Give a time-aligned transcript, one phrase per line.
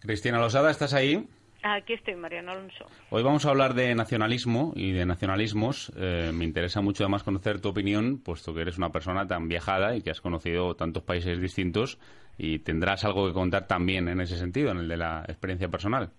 [0.00, 1.26] Cristina Losada, ¿estás ahí?
[1.62, 2.86] Aquí estoy, Mariano Alonso.
[3.10, 5.92] Hoy vamos a hablar de nacionalismo y de nacionalismos.
[5.96, 9.96] Eh, me interesa mucho además conocer tu opinión, puesto que eres una persona tan viajada
[9.96, 11.98] y que has conocido tantos países distintos
[12.38, 16.12] y tendrás algo que contar también en ese sentido, en el de la experiencia personal.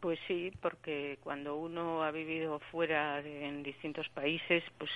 [0.00, 4.90] Pues sí, porque cuando uno ha vivido fuera en distintos países, pues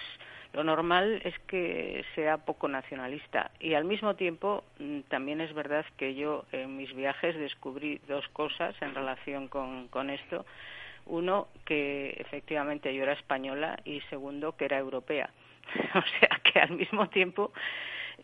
[0.52, 3.50] lo normal es que sea poco nacionalista.
[3.58, 8.28] Y al mismo tiempo, mm, también es verdad que yo en mis viajes descubrí dos
[8.28, 10.44] cosas en relación con, esto.
[11.06, 15.30] Uno, que efectivamente yo era española y segundo, que era europea.
[15.94, 17.52] o sea que al mismo tiempo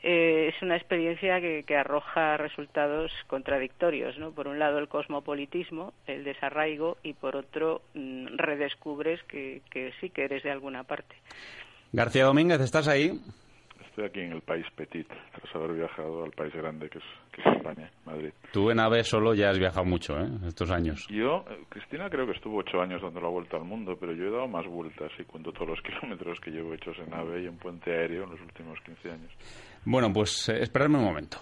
[0.02, 4.32] eh, es una experiencia que, que, arroja resultados contradictorios, ¿no?
[4.32, 9.62] Por un lado el cosmopolitismo, el desarraigo y por otro mm, redescubres que
[10.00, 11.16] sí que eres de alguna parte.
[11.92, 13.18] García Domínguez, ¿estás ahí?
[13.88, 17.40] Estoy aquí en el país petit, tras haber viajado al país grande que es, que
[17.40, 18.30] es España, Madrid.
[18.52, 20.28] Tú en AVE solo ya has viajado mucho, ¿eh?
[20.46, 21.06] Estos años.
[21.08, 24.30] Yo, Cristina creo que estuvo ocho años dando la vuelta al mundo, pero yo he
[24.30, 27.56] dado más vueltas y cuento todos los kilómetros que llevo hechos en AVE y en
[27.56, 29.32] puente aéreo en los últimos 15 años.
[29.84, 31.38] Bueno, pues eh, esperadme un momento.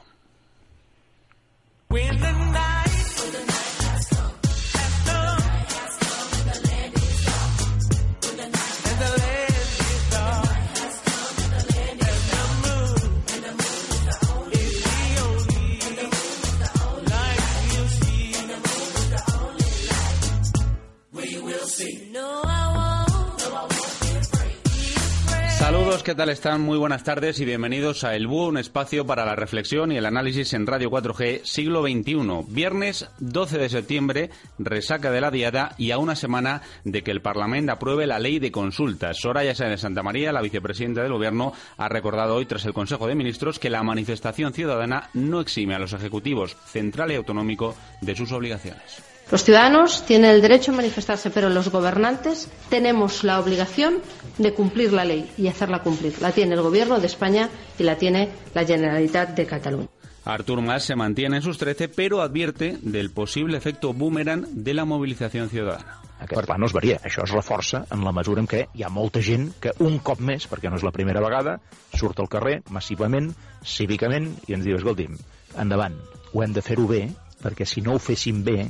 [26.07, 26.61] ¿Qué tal están?
[26.61, 30.07] Muy buenas tardes y bienvenidos a El Búho, un espacio para la reflexión y el
[30.07, 32.45] análisis en Radio 4G siglo XXI.
[32.47, 37.23] Viernes 12 de septiembre, resaca de la diada y a una semana de que el
[37.23, 39.19] Parlamento apruebe la ley de consultas.
[39.19, 43.09] Soraya Sáenz de Santa María, la vicepresidenta del Gobierno, ha recordado hoy tras el Consejo
[43.09, 48.15] de Ministros que la manifestación ciudadana no exime a los ejecutivos central y autonómico de
[48.15, 49.16] sus obligaciones.
[49.31, 53.99] Los ciudadanos tienen el derecho a manifestarse, pero los gobernantes tenemos la obligación
[54.39, 56.15] de cumplir la ley y hacerla cumplir.
[56.21, 59.89] La tiene el Gobierno de España y la tiene la Generalitat de Cataluña.
[60.25, 64.85] Artur Mas se mantiene en sus 13, pero advierte del posible efecto boomerang de la
[64.85, 66.01] movilización ciudadana.
[66.19, 66.97] Aquest pla no es varia.
[67.05, 70.23] Això es reforça en la mesura en què hi ha molta gent que un cop
[70.23, 71.59] més, perquè no és la primera vegada,
[71.95, 73.33] surt al carrer massivament,
[73.63, 75.19] cívicament, i ens diu, escolti'm,
[75.61, 75.99] endavant,
[76.33, 77.05] ho hem de fer-ho bé,
[77.43, 78.65] perquè si no ho féssim bé,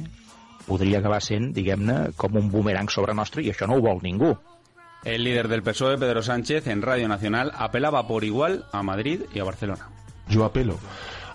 [0.67, 4.35] podria acabar sent, diguem-ne, com un boomerang sobre nostre i això no ho vol ningú.
[5.05, 9.39] El líder del PSOE, Pedro Sánchez, en Radio Nacional, apelaba por igual a Madrid y
[9.39, 9.89] a Barcelona.
[10.29, 10.79] Yo apelo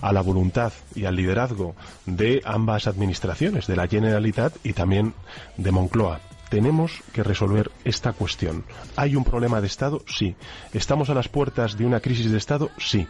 [0.02, 1.76] a la voluntad y al liderazgo
[2.06, 5.14] de ambas administraciones, de la Generalitat y también
[5.58, 6.20] de Moncloa.
[6.52, 8.66] Tenemos que resolver esta cuestión.
[8.98, 10.04] ¿Hay un problema de Estado?
[10.06, 10.36] Sí.
[10.74, 12.70] ¿Estamos a las puertas de una crisis de Estado?
[12.78, 13.08] Sí.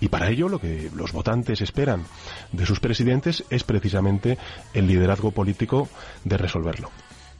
[0.00, 2.04] Y para ello lo que los votantes esperan
[2.52, 4.38] de sus presidentes es precisamente
[4.74, 5.88] el liderazgo político
[6.22, 6.88] de resolverlo.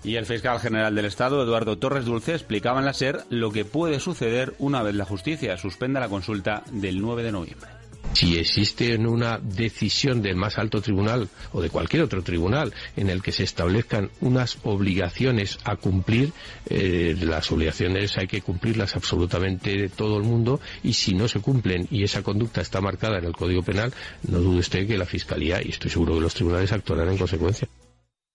[0.02, 3.64] Y el fiscal general del Estado, Eduardo Torres Dulce, explicaba en la SER lo que
[3.64, 7.77] puede suceder una vez la justicia suspenda la consulta del 9 de noviembre.
[8.14, 13.22] Si existe una decisión del más alto tribunal o de cualquier otro tribunal en el
[13.22, 16.32] que se establezcan unas obligaciones a cumplir,
[16.68, 21.86] eh, las obligaciones hay que cumplirlas absolutamente todo el mundo y si no se cumplen
[21.90, 23.92] y esa conducta está marcada en el Código Penal,
[24.26, 27.68] no dude usted que la Fiscalía y estoy seguro que los tribunales actuarán en consecuencia.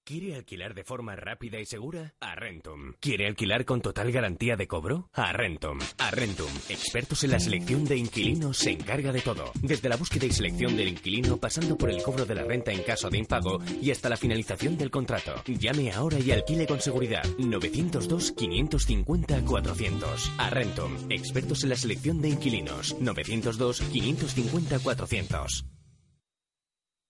[0.06, 2.14] ¿Quiere alquilar de forma rápida y segura?
[2.20, 2.92] Arrentum.
[3.00, 5.10] ¿Quiere alquilar con total garantía de cobro?
[5.14, 5.80] Arrentum.
[5.98, 6.50] Arrentum.
[6.68, 9.54] Expertos en la selección de inquilinos se encarga de todo.
[9.62, 12.84] Desde la búsqueda y selección del inquilino, pasando por el cobro de la renta en
[12.84, 15.36] caso de impago y hasta la finalización del contrato.
[15.46, 17.24] Llame ahora y alquile con seguridad.
[17.38, 20.34] 902-550-400.
[20.38, 20.98] Arrentum.
[21.10, 22.94] Expertos en la selección de inquilinos.
[23.00, 25.64] 902-550-400.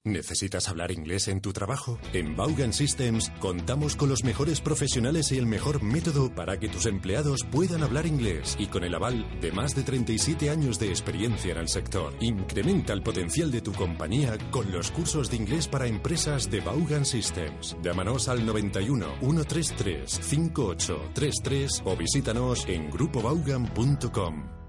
[0.06, 1.98] ¿Necesitas hablar inglés en tu trabajo?
[2.12, 6.88] En Vaughan Systems contamos con los mejores profesionales y el mejor método para que tus
[6.88, 11.54] empleados puedan hablar inglés y con el aval de más de 37 años de experiencia
[11.54, 12.14] en el sector.
[12.20, 17.06] Incrementa el potencial de tu compañía con los cursos de inglés para empresas de Vaughan
[17.06, 17.78] Systems.
[17.82, 24.63] Llámanos al 91 133 5833 o visítanos en grupovaughan.com.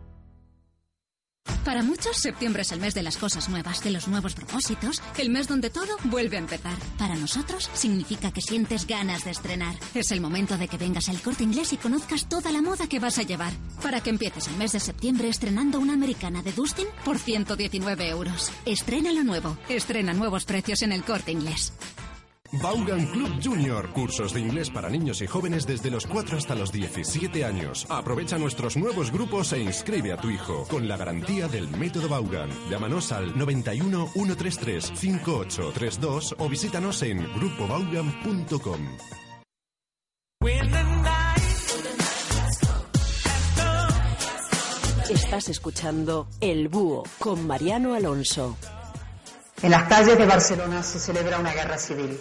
[1.64, 5.30] Para muchos, septiembre es el mes de las cosas nuevas, de los nuevos propósitos, el
[5.30, 6.76] mes donde todo vuelve a empezar.
[6.98, 9.74] Para nosotros, significa que sientes ganas de estrenar.
[9.94, 13.00] Es el momento de que vengas al corte inglés y conozcas toda la moda que
[13.00, 13.52] vas a llevar.
[13.82, 18.52] Para que empieces el mes de septiembre estrenando una americana de Dustin por 119 euros.
[18.66, 19.56] Estrena lo nuevo.
[19.68, 21.72] Estrena nuevos precios en el corte inglés.
[22.62, 23.90] Vaughan Club Junior.
[23.92, 27.86] Cursos de inglés para niños y jóvenes desde los 4 hasta los 17 años.
[27.88, 32.50] Aprovecha nuestros nuevos grupos e inscribe a tu hijo con la garantía del método Vaughan.
[32.70, 38.80] Llámanos al 91 133 5832 o visítanos en grupovaughan.com.
[45.10, 48.56] Estás escuchando El Búho con Mariano Alonso.
[49.62, 52.18] En las calles de Barcelona se celebra una guerra civil.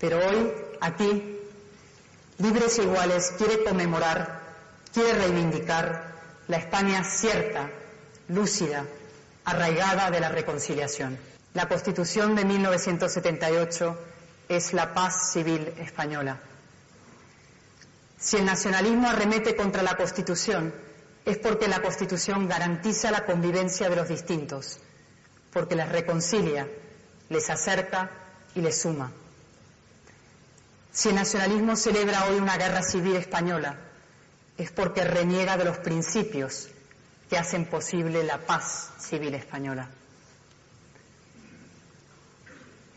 [0.00, 0.50] Pero hoy,
[0.80, 1.38] aquí,
[2.38, 4.40] Libres e Iguales quiere conmemorar,
[4.94, 6.14] quiere reivindicar
[6.48, 7.68] la España cierta,
[8.28, 8.86] lúcida,
[9.44, 11.18] arraigada de la reconciliación.
[11.52, 13.98] La Constitución de 1978
[14.48, 16.40] es la paz civil española.
[18.18, 20.72] Si el nacionalismo arremete contra la Constitución,
[21.26, 24.78] es porque la Constitución garantiza la convivencia de los distintos,
[25.52, 26.66] porque les reconcilia,
[27.28, 28.10] les acerca
[28.54, 29.12] y les suma.
[30.92, 33.76] Si el nacionalismo celebra hoy una guerra civil española,
[34.58, 36.68] es porque reniega de los principios
[37.28, 39.88] que hacen posible la paz civil española.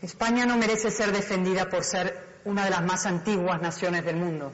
[0.02, 4.52] España no merece ser defendida por ser una de las más antiguas naciones del mundo.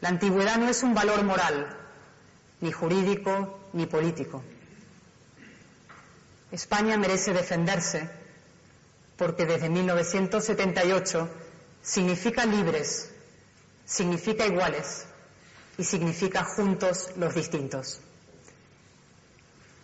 [0.00, 1.76] La antigüedad no es un valor moral,
[2.60, 4.42] ni jurídico, ni político.
[6.50, 8.10] España merece defenderse
[9.16, 11.28] porque desde 1978
[11.82, 13.10] significa libres,
[13.84, 15.06] significa iguales
[15.76, 18.00] y significa juntos los distintos.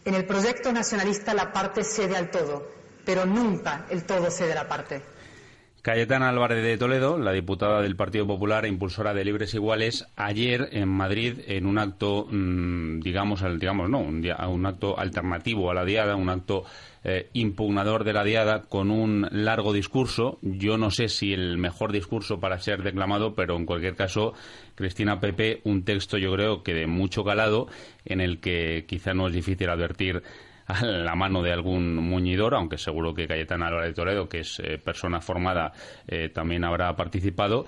[0.05, 2.71] En el proyecto nacionalista la parte cede al todo,
[3.05, 5.03] pero nunca el todo cede a la parte.
[5.85, 10.71] Cayetana Álvarez de Toledo, la diputada del Partido Popular e impulsora de Libres Iguales, ayer
[10.73, 15.85] en Madrid en un acto, mm, digamos, digamos no, un, un, acto alternativo a la
[15.85, 16.65] diada, un acto
[17.05, 20.39] eh, impugnador de la diada con un largo discurso.
[20.41, 24.33] Yo no sé si el mejor discurso para ser declamado, pero en cualquier caso,
[24.77, 27.69] Cristina Pepe, un texto yo creo que de mucho calado
[28.07, 30.23] en el que quizá no es difícil advertir
[30.67, 34.61] a la mano de algún muñidor, aunque seguro que Cayetana Álvarez de Toledo, que es
[34.61, 35.73] eh, persona formada,
[36.07, 37.67] eh, también habrá participado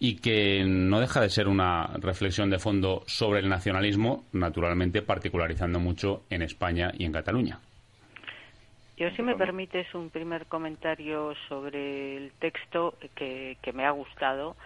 [0.00, 5.80] y que no deja de ser una reflexión de fondo sobre el nacionalismo, naturalmente particularizando
[5.80, 7.58] mucho en España y en Cataluña.
[8.96, 14.56] Yo, si me permites, un primer comentario sobre el texto que, que me ha gustado.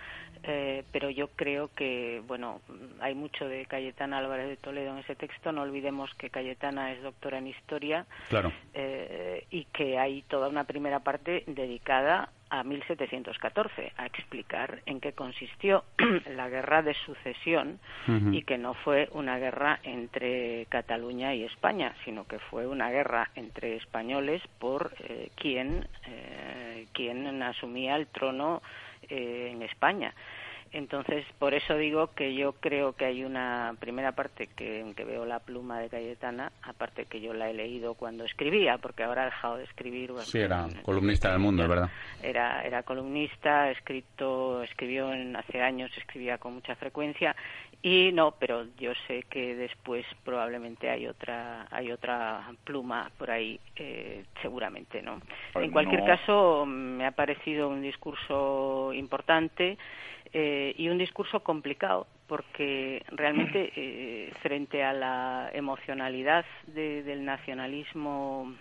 [0.44, 2.61] Eh, pero yo creo que, bueno,
[3.00, 5.53] hay mucho de Cayetana Álvarez de Toledo en ese texto.
[5.53, 8.53] No olvidemos que Cayetana es doctora en historia claro.
[8.75, 15.12] eh, y que hay toda una primera parte dedicada a 1714, a explicar en qué
[15.15, 15.85] consistió
[16.37, 18.37] la guerra de sucesión uh -huh.
[18.37, 23.31] y que no fue una guerra entre Cataluña y España, sino que fue una guerra
[23.37, 28.61] entre españoles por eh, quien, eh, quien asumía el trono
[29.12, 30.14] eh, en España.
[30.73, 35.05] Entonces, por eso digo que yo creo que hay una primera parte que, en que
[35.05, 39.23] veo la pluma de Cayetana, aparte que yo la he leído cuando escribía, porque ahora
[39.23, 40.12] ha dejado de escribir.
[40.12, 41.91] Bueno, sí, era en, columnista del mundo, verdad.
[42.23, 47.37] Era, era columnista, escrito, escribió en, hace años, escribía con mucha frecuencia,
[47.82, 53.58] y no, pero yo sé que después probablemente hay otra, hay otra pluma por ahí,
[53.76, 55.20] eh, seguramente, ¿no?
[55.52, 56.06] Pues en cualquier no.
[56.06, 59.76] caso, me ha parecido un discurso importante
[60.32, 68.55] eh, y un discurso complicado porque realmente eh, frente a la emocionalidad de, del nacionalismo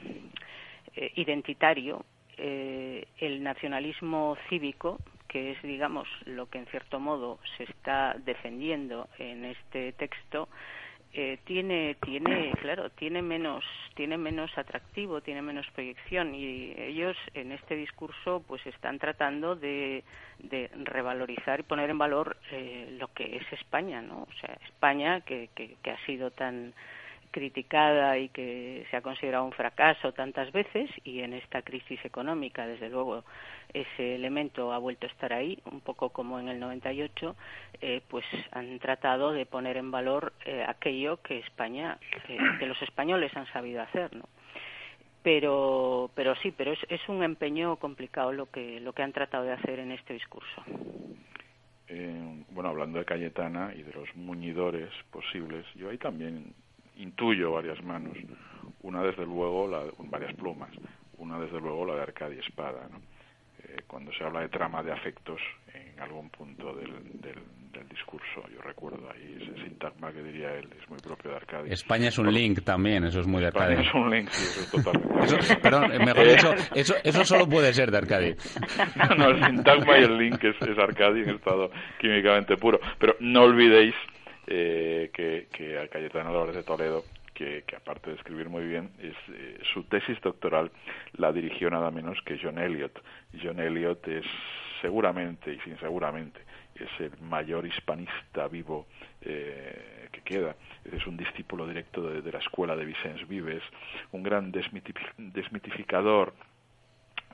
[0.95, 2.03] eh, identitario,
[2.38, 4.99] eh, el nacionalismo cívico,
[5.31, 10.50] que es, digamos, lo que en cierto modo se está defendiendo en este texto,
[11.14, 17.52] eh, tiene tiene claro tiene menos tiene menos atractivo tiene menos proyección y ellos en
[17.52, 20.06] este discurso pues están tratando de,
[20.40, 25.19] de revalorizar y poner en valor eh, lo que es España no o sea España
[25.19, 26.73] que, que, que ha sido tan
[27.31, 32.68] criticada y que se ha considerado un fracaso tantas veces y en esta crisis económica
[32.68, 33.23] desde luego
[33.73, 37.35] ese elemento ha vuelto a estar ahí un poco como en el 98
[37.81, 41.97] eh, pues han tratado de poner en valor eh, aquello que España
[42.28, 44.26] eh, que los españoles han sabido hacer no
[45.23, 49.45] pero pero sí pero es, es un empeño complicado lo que lo que han tratado
[49.45, 50.64] de hacer en este discurso.
[51.88, 56.54] Eh, bueno hablando de Cayetana y de los muñidores posibles yo ahí también
[56.98, 58.18] intuyo varias manos.
[58.81, 60.71] Una, desde luego, la, varias plumas.
[61.18, 62.88] Una, desde luego, la de Arcadia Espada.
[62.92, 63.00] ¿no?
[63.71, 65.40] eh, cuando se habla de trama de afectos
[65.74, 67.36] en algún punto del, del,
[67.90, 68.48] discurso.
[68.54, 71.71] Yo recuerdo ahí ese sintagma que diría él, es muy propio de Arcadi.
[71.71, 73.74] España es un link también, eso es muy de Arcadi.
[73.74, 75.57] España es un link, sí, eso es totalmente.
[75.57, 78.36] perdón, mejor dicho, eso, eso solo puede ser de Arcadi.
[78.95, 81.69] no, no, el sintagma y el link es, es Arcadi en estado
[82.00, 82.80] químicamente puro.
[82.98, 83.95] Pero no olvidéis
[84.54, 89.14] eh, que, que a Cayetano de Toledo que, aparte de escribir muy bien, eh,
[89.74, 90.72] su tesis doctoral
[91.14, 93.02] la dirigió nada menos que John Eliot.
[93.42, 94.26] John Eliot es
[94.81, 96.42] seguramente, y sin seguramente,
[96.76, 98.88] es el mayor hispanista vivo
[99.22, 100.56] eh, que queda.
[100.92, 103.64] Es un discípulo directo de, la escuela de Vicens Vives,
[104.12, 106.34] un gran desmitificador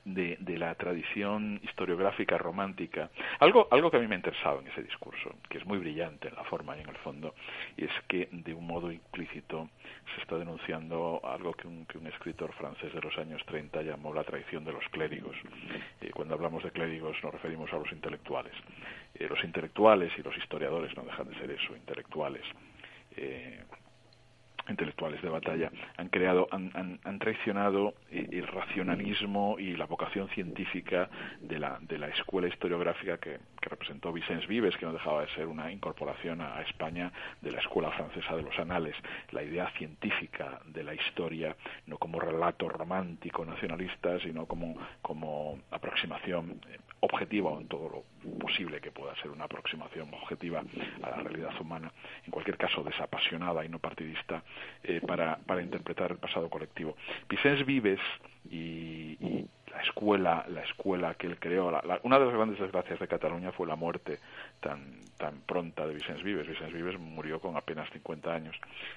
[0.08, 3.10] de, la tradición historiográfica romántica.
[3.40, 6.30] Algo, algo que a mí me ha interesado en ese discurso, que es muy brillante
[6.30, 7.36] en la forma y en el fondo,
[7.76, 9.70] es que de un modo implícito
[10.16, 14.14] se está denunciando algo que un, que un escritor francés de los años 30 llamó
[14.14, 15.36] la traición de los clérigos.
[16.02, 18.54] Eh, cuando hablamos de clérigos nos referimos a los intelectuales.
[19.16, 22.44] Eh, los intelectuales y los historiadores no dejan de ser eso, intelectuales.
[23.16, 23.64] Eh,
[24.70, 31.10] intelectuales de batalla han creado, han, han, traicionado eh, el racionalismo y la vocación científica
[31.42, 35.34] de la, de la escuela historiográfica que, que representó Vicens Vives, que no dejaba de
[35.34, 37.12] ser una incorporación a, España
[37.42, 38.96] de la escuela francesa de los anales,
[39.32, 46.60] la idea científica de la historia, no como relato romántico nacionalista, sino como, como aproximación
[47.00, 50.64] objetiva o en todo lo posible que pueda ser una aproximación objetiva
[51.04, 51.92] a la realidad humana,
[52.26, 54.44] en cualquier caso desapasionada y no partidista,
[54.84, 56.96] eh, para, para interpretar el pasado colectivo.
[57.30, 58.00] Vicens Vives
[58.50, 59.46] y,
[59.78, 61.68] la escuela, la escuela que él creó,
[62.02, 64.18] una de las grandes desgracias de Cataluña fue la muerte
[64.60, 66.48] tan, tan pronta de Vicens Vives.
[66.48, 68.56] Vicens Vives murió con apenas 50 años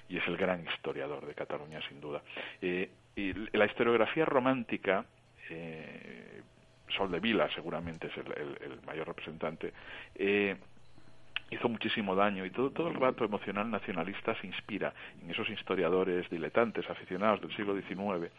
[0.09, 2.23] y es el gran historiador de Cataluña, sin duda.
[2.63, 5.05] Eh, y la historiografía romántica
[5.51, 6.41] eh,
[6.97, 9.75] Sol de Vila seguramente es el, mayor representante,
[10.15, 10.57] eh,
[11.51, 16.29] hizo muchísimo daño y todo, todo el rato emocional nacionalista se inspira en esos historiadores
[16.31, 18.33] diletantes, aficionados del siglo XIX,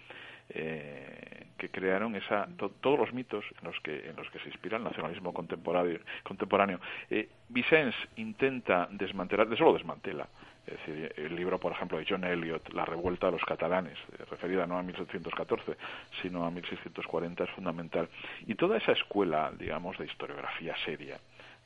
[0.54, 2.48] eh, que crearon esa,
[2.82, 6.00] todos los mitos en los que en los que se inspira el nacionalismo contemporáneo.
[6.24, 6.80] contemporáneo.
[7.10, 10.28] Eh, Vicens intenta desmantelar, de solo desmantela,
[10.66, 14.26] es decir, el libro, por ejemplo, de John Eliot, La revuelta de los catalanes, eh,
[14.30, 15.76] referida no a 1714,
[16.22, 18.08] sino a 1640, es fundamental.
[18.46, 21.20] Y toda esa escuela, digamos, de historiografía seria,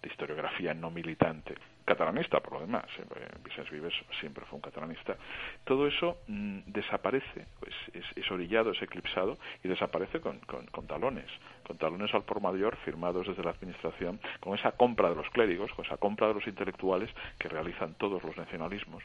[0.05, 3.03] de historiografía no militante, catalanista por lo demás, eh,
[3.43, 5.17] Vicens Vives siempre fue un catalanista,
[5.63, 7.73] todo eso mm, desaparece, pues
[8.15, 11.29] es, orillado, es eclipsado y desaparece con, con, talones,
[11.65, 15.71] con talones al por mayor firmados desde la administración, con esa compra de los clérigos,
[15.73, 17.09] con esa compra de los intelectuales
[17.39, 19.03] que realizan todos los nacionalismos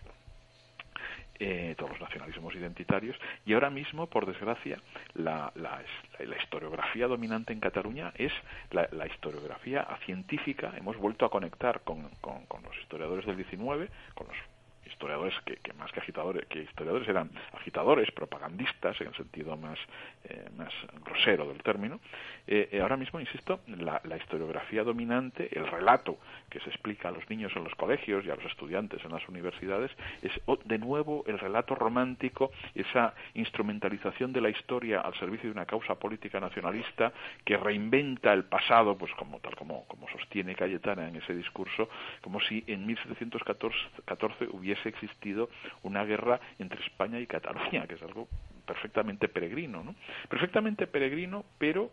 [1.40, 3.16] eh, todos los nacionalismos identitarios
[3.46, 4.78] y ahora mismo, por desgracia,
[5.14, 5.82] la, la,
[6.18, 8.32] la historiografía dominante en Cataluña es
[8.70, 10.72] la, historiografía científica.
[10.76, 14.36] Hemos vuelto a conectar con, con, los historiadores del 19, con los
[14.90, 19.78] historiadores que, más que agitadores, que historiadores eran agitadores, propagandistas en el sentido más,
[20.24, 20.72] eh, más
[21.04, 22.00] grosero del término.
[22.46, 26.18] Eh, eh, ahora mismo, insisto, la, historiografía dominante, el relato
[26.48, 29.26] que se explica a los niños en los colegios y a los estudiantes en las
[29.28, 29.90] universidades,
[30.22, 30.32] es
[30.64, 35.94] de nuevo el relato romántico, esa instrumentalización de la historia al servicio de una causa
[35.94, 37.12] política nacionalista
[37.44, 41.88] que reinventa el pasado, pues como tal como, como sostiene Cayetana en ese discurso,
[42.20, 45.48] como si en 1714 hubiese existido
[45.82, 48.28] una guerra entre España y Cataluña, que es algo
[48.66, 49.94] perfectamente peregrino, ¿no?
[50.28, 51.90] Perfectamente peregrino, pero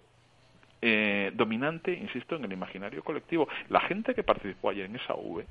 [0.82, 3.48] eh, dominante, insisto, en el imaginario colectivo.
[3.70, 5.46] La gente que participó ayer en esa V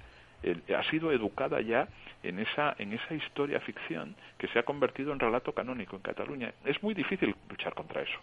[0.77, 1.89] ha sido educada ya
[2.23, 6.53] en esa, en esa historia ficción que se ha convertido en relato canónico en Cataluña.
[6.65, 8.19] Es muy difícil luchar contra eso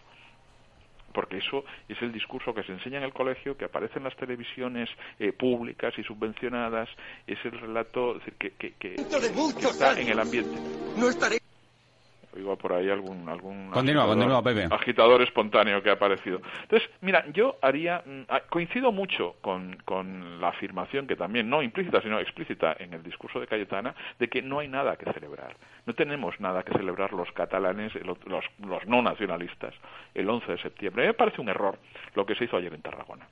[1.14, 4.16] porque eso es el discurso que se enseña en el colegio, que aparece en las
[4.16, 6.88] televisiones eh, públicas y subvencionadas,
[7.26, 10.58] es el relato que, que, está en el ambiente.
[10.98, 11.38] No estaré
[12.36, 13.70] oigo por ahí algún algún
[14.70, 16.40] agitador, espontáneo que ha aparecido.
[16.62, 21.62] Entonces, mira, yo haría mm, ah, coincido mucho con, con la afirmación que también no
[21.62, 25.56] implícita sino explícita en el discurso de Cayetana de que no hay nada que celebrar.
[25.86, 29.74] No tenemos nada que celebrar los catalanes, los, los no nacionalistas,
[30.14, 31.06] el 11 de septiembre.
[31.06, 31.78] Me parece un error
[32.14, 33.26] lo que se hizo ayer en Tarragona.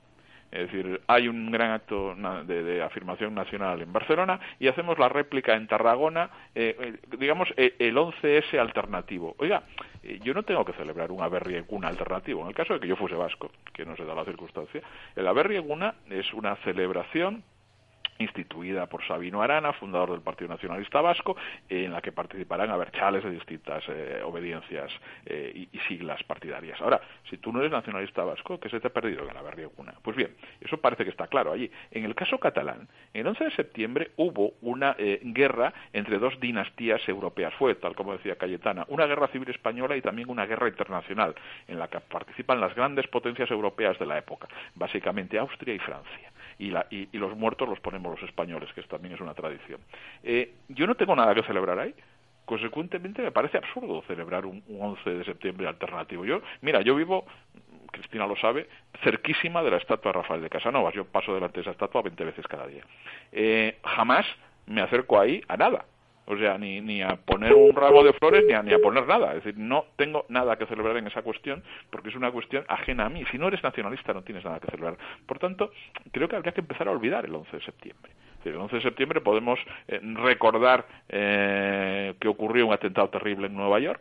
[0.52, 5.54] Es decir, hay un gran acto de, afirmación nacional en Barcelona y hacemos la réplica
[5.54, 9.35] en Tarragona, eh, eh, digamos, eh, el 11S alternativo.
[9.38, 9.62] Oiga,
[10.23, 12.42] yo no tengo que celebrar un Aberrieguna alternativo.
[12.42, 14.82] En el caso de que yo fuese vasco, que no se da la circunstancia,
[15.16, 17.42] el Aberrieguna es una celebración
[18.22, 21.36] instituida por Sabino Arana, fundador del Partido Nacionalista Vasco,
[21.68, 24.90] en la que participarán aberchales de distintas eh, obediencias
[25.26, 26.80] eh, y, siglas partidarias.
[26.80, 29.42] Ahora, si tú no eres nacionalista vasco, ¿qué se te ha perdido en la
[29.76, 29.92] una?
[30.00, 31.70] Pues bien, eso parece que está claro allí.
[31.90, 37.06] En el caso catalán, el 11 de septiembre hubo una eh, guerra entre dos dinastías
[37.08, 37.52] europeas.
[37.54, 41.34] Fue, tal como decía Cayetana, una guerra civil española y también una guerra internacional,
[41.66, 46.31] en la que participan las grandes potencias europeas de la época, básicamente Austria y Francia
[46.59, 46.71] y,
[47.16, 49.80] los muertos los ponemos los españoles, que también es una tradición.
[50.23, 51.94] Eh, yo no tengo nada que celebrar ahí.
[52.44, 56.25] Consecuentemente, me parece absurdo celebrar un, 11 de septiembre alternativo.
[56.25, 57.25] Yo, mira, yo vivo,
[57.92, 58.68] Cristina lo sabe,
[59.02, 60.94] cerquísima de la estatua de Rafael de Casanovas.
[60.94, 62.85] Yo paso delante de esa estatua 20 veces cada día.
[63.30, 64.26] Eh, jamás
[64.66, 65.85] me acerco ahí a nada.
[66.32, 69.06] O sea, ni, ni a poner un ramo de flores ni a, ni a poner
[69.06, 69.34] nada.
[69.34, 73.06] Es decir, no tengo nada que celebrar en esa cuestión porque es una cuestión ajena
[73.06, 73.22] a mí.
[73.30, 74.96] Si no eres nacionalista no tienes nada que celebrar.
[75.26, 75.72] Por tanto,
[76.10, 78.12] creo que habría que empezar a olvidar el 11 de septiembre.
[78.44, 79.58] El 11 de septiembre podemos
[79.88, 84.00] eh, recordar eh, que ocurrió un atentado terrible en Nueva York,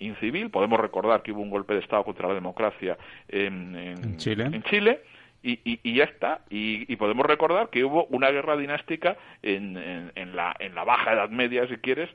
[0.00, 0.50] incivil.
[0.50, 5.00] Podemos recordar que hubo un golpe de Estado contra la democracia en Chile
[5.42, 6.40] y, y, ya está.
[6.50, 9.76] Y, podemos recordar que hubo una guerra dinástica en,
[10.14, 12.10] en, la, en la baja Edad Media, si quieres,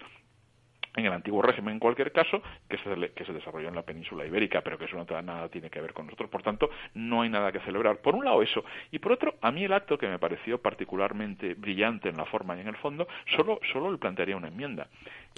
[0.96, 4.26] en el antiguo régimen en cualquier caso, que se, que se desarrolló en la península
[4.26, 6.30] ibérica, pero que eso no nada tiene que ver con nosotros.
[6.30, 7.98] Por tanto, no hay nada que celebrar.
[7.98, 11.54] Por un lado eso, y por otro, a mí el acto que me pareció particularmente
[11.56, 14.88] brillante en la forma y en el fondo, solo, solo le plantearía una enmienda.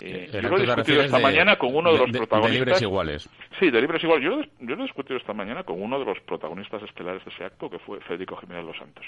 [0.01, 2.51] Eh, yo lo he discutido esta mañana con uno de, los protagonistas.
[2.51, 3.29] De libres iguales.
[3.59, 4.25] Sí, de libres iguales.
[4.25, 7.45] Yo, yo lo he discutido esta mañana con uno de los protagonistas estelares de ese
[7.45, 9.05] acto, que fue Federico Jiménez Los Santos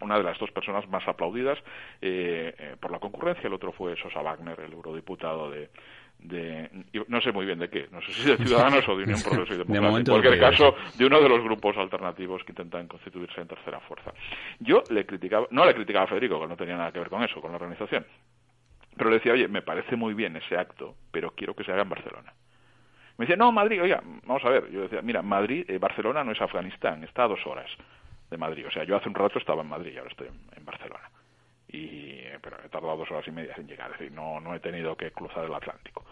[0.00, 1.58] una de las dos personas más aplaudidas
[2.00, 5.70] eh, eh, por la concurrencia, el otro fue Sosa Wagner, el eurodiputado de,
[6.18, 6.70] de,
[7.08, 9.54] no sé muy bien de qué, no sé si de Ciudadanos o de Unión Progreso
[9.54, 13.48] y Democrática, en cualquier caso, de uno de los grupos alternativos que intentan constituirse en
[13.48, 14.12] tercera fuerza.
[14.58, 17.22] Yo le criticaba, no le criticaba a Federico, que no tenía nada que ver con
[17.22, 18.06] eso, con la organización,
[18.96, 21.82] pero le decía, oye, me parece muy bien ese acto, pero quiero que se haga
[21.82, 22.32] en Barcelona.
[23.16, 24.70] Me decía, no, Madrid, oiga, vamos a ver.
[24.70, 27.70] Yo decía, mira, Madrid, eh, Barcelona no es Afganistán, está a dos horas
[28.30, 28.66] de Madrid.
[28.66, 31.10] O sea, yo hace un rato estaba en Madrid y ahora estoy en, Barcelona.
[31.68, 34.60] Y, pero he tardado dos horas y media en llegar, es decir, no, no he
[34.60, 36.04] tenido que cruzar el Atlántico.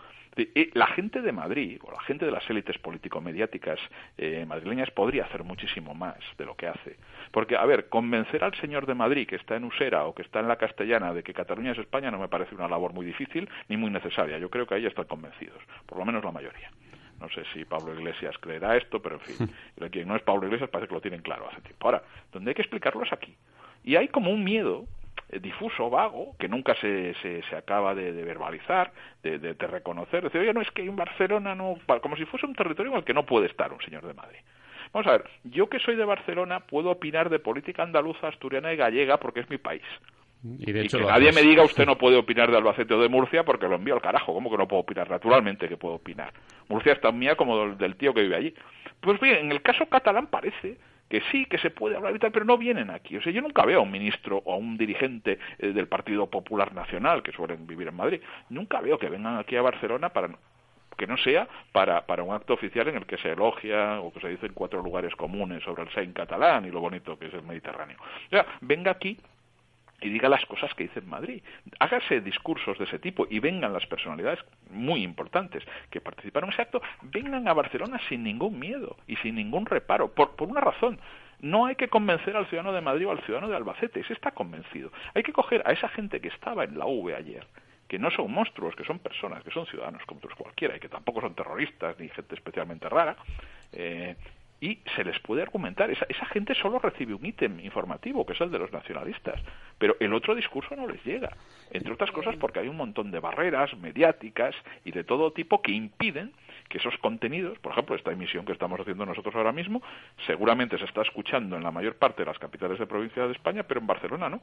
[0.75, 3.81] La gente de Madrid, o la gente de las élites político-mediáticas
[4.17, 6.97] eh, madrileñas, podría hacer muchísimo más de lo que hace.
[7.33, 10.39] Porque, a ver, convencer al señor de Madrid que está en Usera o que está
[10.39, 13.49] en la Castellana de que Cataluña es España no me parece una labor muy difícil
[13.69, 14.39] ni muy necesaria.
[14.39, 16.71] Yo creo que ahí están convencidos, por lo menos la mayoría.
[17.21, 19.51] No sé si Pablo Iglesias creerá esto, pero en fin,
[19.91, 21.87] quien no es Pablo Iglesias parece que lo tienen claro hace tiempo.
[21.87, 23.35] Ahora, donde hay que explicarlo es aquí.
[23.85, 24.87] Y hay como un miedo
[25.31, 30.41] eh, difuso, vago, que nunca se, se, se acaba de, verbalizar, de, de, reconocer, decir,
[30.41, 33.15] oye, no es que en Barcelona no, como si fuese un territorio en el que
[33.15, 34.39] no puede estar un señor de Madrid.
[34.93, 38.77] Vamos a ver, yo que soy de Barcelona puedo opinar de política andaluza, asturiana y
[38.77, 39.83] gallega porque es mi país.
[40.45, 43.09] Y, de hecho que nadie me diga usted no puede opinar de Albacete o de
[43.09, 44.33] Murcia porque lo envío al carajo.
[44.33, 45.11] ¿Cómo que no puedo opinar?
[45.11, 46.33] Naturalmente que puedo opinar.
[46.69, 48.55] Murcia es tan mía como del tío que vive allí.
[49.01, 52.31] Pues bien, en el caso catalán parece que sí, que se puede hablar y tal,
[52.31, 53.17] pero no vienen aquí.
[53.17, 56.27] O sea, yo nunca veo a un ministro o a un dirigente eh, del Partido
[56.29, 58.21] Popular Nacional, que suelen vivir en Madrid,
[58.51, 60.31] nunca veo que vengan aquí a Barcelona para
[60.97, 64.21] que no sea para, para un acto oficial en el que se elogia o que
[64.21, 67.45] se dicen cuatro lugares comunes sobre el Sein catalán y lo bonito que es el
[67.45, 67.97] Mediterráneo.
[68.27, 69.17] O sea, venga aquí
[70.01, 71.43] y diga las cosas que dice en Madrid.
[71.81, 74.39] Hágase discursos de ese tipo y vengan las personalidades
[74.71, 79.35] muy importantes que participaron en ese acto, vengan a Barcelona sin ningún miedo y sin
[79.35, 80.99] ningún reparo, por, por una razón.
[81.41, 84.33] No hay que convencer al ciudadano de Madrid o al ciudadano de Albacete, ese está
[84.33, 84.91] convencido.
[85.15, 87.47] Hay que coger a esa gente que estaba en la V ayer,
[87.87, 90.89] que no son monstruos, que son personas, que son ciudadanos como otros cualquiera y que
[90.89, 93.17] tampoco son terroristas ni gente especialmente rara,
[93.73, 94.17] eh,
[94.61, 95.91] y se les puede argumentar.
[95.91, 99.41] Esa, esa gente solo recibe un ítem informativo, que es el de los nacionalistas,
[99.79, 101.31] pero el otro discurso no les llega,
[101.71, 105.73] entre otras cosas porque hay un montón de barreras mediáticas y de todo tipo que
[105.73, 106.33] impiden
[106.69, 109.83] que esos contenidos, por ejemplo, esta emisión que estamos haciendo nosotros ahora mismo,
[110.27, 113.63] seguramente se está escuchando en la mayor parte de las capitales de provincia de España,
[113.63, 114.43] pero en Barcelona no.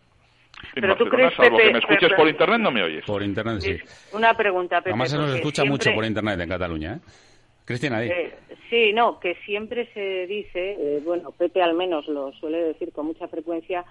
[0.73, 3.05] En pero Barcelona, tú salvo que me escuches por internet, no me oyes.
[3.05, 3.77] Por internet, sí.
[4.13, 4.91] Una pregunta, Pepe.
[4.91, 6.99] Además se nos escucha mucho por internet en Cataluña, ¿eh?
[7.65, 8.37] Cristina, eh,
[8.69, 13.07] sí, no, que siempre se dice, eh, bueno, Pepe al menos lo suele decir con
[13.07, 13.83] mucha frecuencia,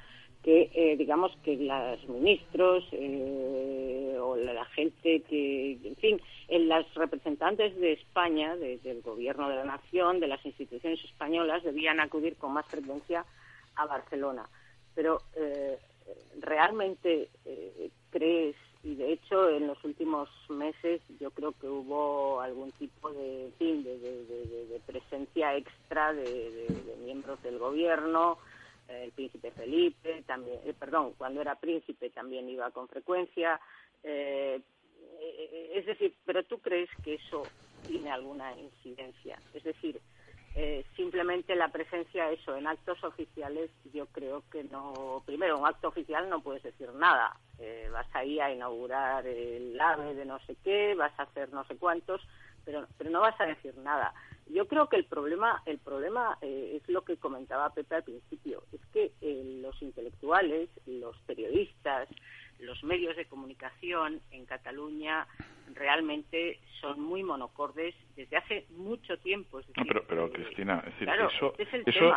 [0.44, 7.74] que eh, digamos que los ministros o la gente que, en fin, en las representantes
[7.80, 12.66] de España, del gobierno de la nación, de las instituciones españolas, debían acudir con más
[12.66, 13.24] frecuencia
[13.74, 14.46] a Barcelona.
[14.94, 15.22] Pero
[16.40, 17.30] realmente
[18.10, 18.54] crees
[18.84, 23.82] y de hecho en los últimos meses yo creo que hubo algún tipo de, fin,
[23.82, 26.68] de, presencia extra de,
[27.02, 28.38] miembros del gobierno,
[28.88, 33.58] el príncipe Felipe, también, eh, perdón, cuando era príncipe también iba con frecuencia.
[34.02, 34.60] Eh,
[35.20, 37.42] eh, es decir, pero tú crees que eso
[37.86, 39.38] tiene alguna incidencia.
[39.54, 39.98] Es decir,
[40.96, 45.22] simplemente la presencia, eso, en actos oficiales, yo creo que no.
[45.26, 47.36] Primero, un acto oficial no puedes decir nada.
[47.92, 51.76] vas ahí a inaugurar el AVE de no sé qué, vas a hacer no sé
[51.76, 52.20] cuántos,
[52.64, 54.14] pero, pero no vas a decir nada.
[54.46, 58.64] Yo creo que el problema, el problema eh, es lo que comentaba Pepe al principio,
[58.72, 62.08] es que eh, los intelectuales, los periodistas,
[62.60, 65.26] los medios de comunicación en Cataluña
[65.74, 69.60] realmente son muy monocordes desde hace mucho tiempo.
[69.76, 72.14] no, pero, pero Cristina, es decir, eso, eso,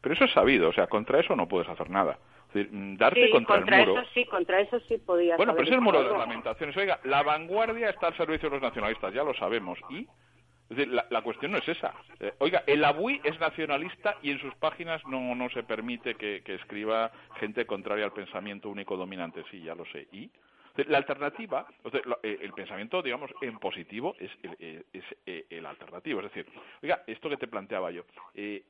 [0.00, 2.18] pero eso es sabido, o sea, contra eso no puedes hacer nada.
[2.54, 4.00] Mm, darte contra, el muro.
[4.00, 5.36] Eso sí, contra eso sí podía.
[5.36, 6.76] Bueno, pero es el muro de lamentaciones.
[6.76, 9.78] Oiga, la vanguardia está al servicio de los nacionalistas, ya lo sabemos.
[9.90, 10.06] ¿Y?
[10.68, 11.94] Decir, la, cuestión no es esa.
[12.18, 16.42] Eh, oiga, el ABUI es nacionalista y en sus páginas no, no se permite que,
[16.44, 19.44] que escriba gente contraria al pensamiento único dominante.
[19.50, 20.08] Sí, ya lo sé.
[20.12, 20.28] ¿Y?
[20.84, 21.66] La alternativa,
[22.22, 26.20] eh, el pensamiento, digamos, en positivo es el, eh, es eh, el alternativo.
[26.20, 26.46] Es decir,
[26.82, 28.04] oiga, esto que te planteaba yo,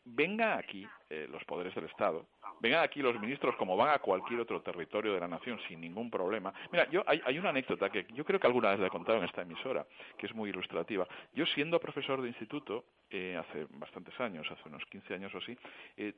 [0.04, 0.86] vengan aquí
[1.28, 2.26] los poderes del Estado,
[2.60, 6.10] vengan aquí los ministros como van a cualquier otro territorio de la nación sin ningún
[6.10, 6.52] problema.
[6.72, 9.18] Mira, yo hay, hay una anécdota que yo creo que alguna vez le he contado
[9.18, 9.86] en esta emisora,
[10.18, 11.06] que es muy ilustrativa.
[11.32, 15.56] Yo siendo profesor de instituto, hace bastantes años, hace unos 15 años o así,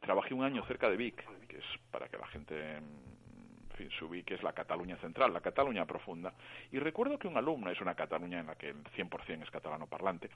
[0.01, 2.81] trabajé un año cerca de Vic, que es para que la gente
[3.79, 6.35] fin, subí que es la Cataluña central, la Cataluña profunda.
[6.73, 9.87] Y recuerdo que un alumno, es una Cataluña en la que el 100% es catalano
[9.87, 10.29] parlante,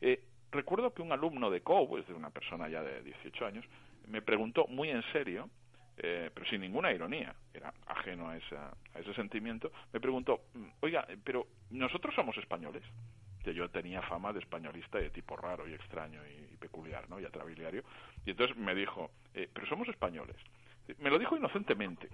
[0.00, 3.64] eh, recuerdo que un alumno de COU, es de una persona ya de 18 años,
[4.08, 5.48] me preguntó muy en serio,
[5.96, 11.06] eh, pero sin ninguna ironía, era ajeno a, a ese sentimiento, me preguntó, mm, oiga,
[11.24, 12.82] pero nosotros somos españoles
[13.42, 17.20] que yo tenía fama de españolista de tipo raro y extraño y, peculiar, ¿no?
[17.20, 17.84] Y atrabiliario.
[18.26, 20.36] Y entonces me dijo, eh, pero somos españoles.
[20.98, 22.08] Me lo dijo inocentemente.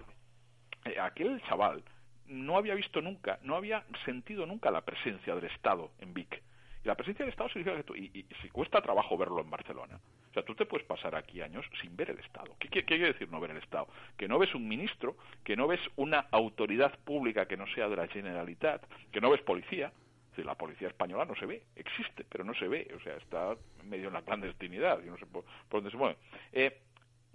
[0.84, 1.82] Eh, aquel chaval
[2.26, 6.42] no había visto nunca, no había sentido nunca la presencia del Estado en Vic.
[6.84, 9.98] Y la presencia del Estado significa que tú, y, si cuesta trabajo verlo en Barcelona.
[10.30, 12.56] O sea, tú te puedes pasar aquí años sin ver el Estado.
[12.58, 13.88] ¿Qué, quiere decir no ver el Estado?
[14.16, 17.96] Que no ves un ministro, que no ves una autoridad pública que no sea de
[17.96, 19.92] la Generalitat, que no ves policía.
[20.36, 22.92] la policía española no se ve, existe, pero no se ve.
[22.96, 26.16] O sea, está medio en la clandestinidad y no sé por, dónde se mueve.
[26.52, 26.80] Eh,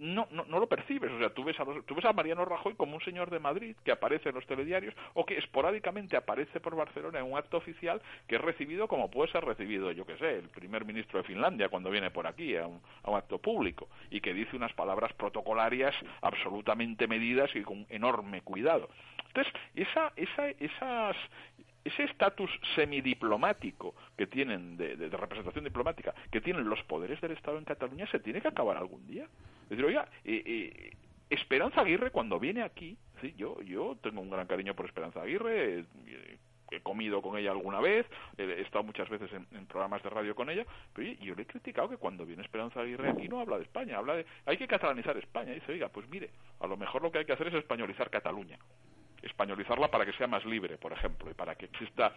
[0.00, 1.10] no, no, no, lo percibes.
[1.12, 3.76] O sea, tú ves, a tú ves a Mariano Rajoy como un señor de Madrid
[3.84, 8.00] que aparece en los telediarios o que esporádicamente aparece por Barcelona en un acto oficial
[8.26, 11.68] que es recibido como puede ser recibido, yo que sé, el primer ministro de Finlandia
[11.68, 15.12] cuando viene por aquí a un, a un acto público y que dice unas palabras
[15.12, 18.88] protocolarias absolutamente medidas y con enorme cuidado.
[19.28, 21.16] Entonces, esa, esa, esas,
[21.84, 27.64] ese estatus semidiplomático que tienen de, representación diplomática que tienen los poderes del Estado en
[27.64, 29.24] Cataluña se tiene que acabar algún día.
[29.64, 30.96] Es decir, oiga, eh, eh,
[31.30, 35.84] Esperanza Aguirre cuando viene aquí, sí, yo yo tengo un gran cariño por Esperanza Aguirre,
[36.70, 40.50] he comido con ella alguna vez, he estado muchas veces en, programas de radio con
[40.50, 43.64] ella, pero yo le he criticado que cuando viene Esperanza Aguirre aquí no habla de
[43.64, 45.52] España, habla de hay que catalanizar España.
[45.52, 48.10] Y dice, oiga, pues mire, a lo mejor lo que hay que hacer es españolizar
[48.10, 48.58] Cataluña
[49.22, 52.14] españolizarla para que sea más libre, por ejemplo, y para que exista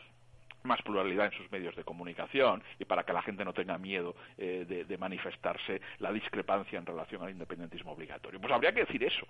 [0.63, 4.16] más pluralidad en sus medios de comunicación y para que la gente no tenga miedo
[4.38, 8.39] eh, de, de, manifestarse la discrepancia en relación al independentismo obligatorio.
[8.39, 9.28] Pues habría que decir eso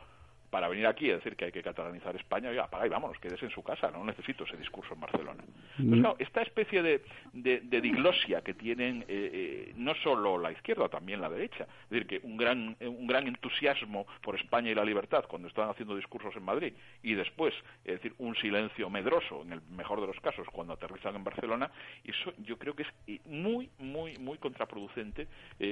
[0.53, 3.45] para venir aquí a decir que hay que catalanizar España, oiga, apaga y vámonos, quédese
[3.45, 5.43] en su casa, no necesito ese discurso en Barcelona.
[5.79, 6.05] Mm.
[6.19, 7.01] esta especie de,
[7.33, 12.05] de, diglosia que tienen eh, eh, no solo la izquierda, también la derecha, es decir,
[12.05, 16.35] que un gran, un gran entusiasmo por España y la libertad cuando están haciendo discursos
[16.35, 20.45] en Madrid y después, es decir, un silencio medroso, en el mejor de los casos,
[20.51, 21.71] cuando aterrizan en Barcelona,
[22.03, 25.27] eso yo creo que es eh, muy, muy, muy contraproducente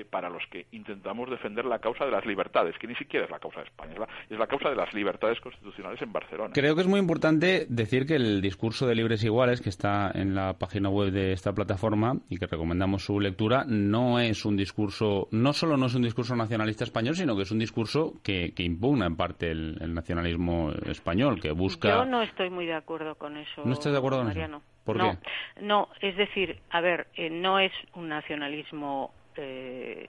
[0.10, 3.40] para los que intentamos defender la causa de las libertades, que ni siquiera es la
[3.40, 6.52] causa de España, es la, es la causa de las libertades constitucionales en Barcelona.
[6.54, 10.34] Creo que es muy importante decir que el discurso de libres iguales, que está en
[10.34, 15.28] la página web de esta plataforma y que recomendamos su lectura, no es un discurso,
[15.32, 19.06] no solo no es un discurso nacionalista español, sino que es un discurso que, impugna
[19.06, 21.90] en parte el, nacionalismo español, que busca.
[21.90, 23.64] Yo no estoy muy de acuerdo con eso.
[23.66, 24.62] ¿No estás de acuerdo con eso?
[24.84, 25.18] ¿Por no,
[25.62, 30.08] no, es decir, a ver, eh, no es un nacionalismo eh,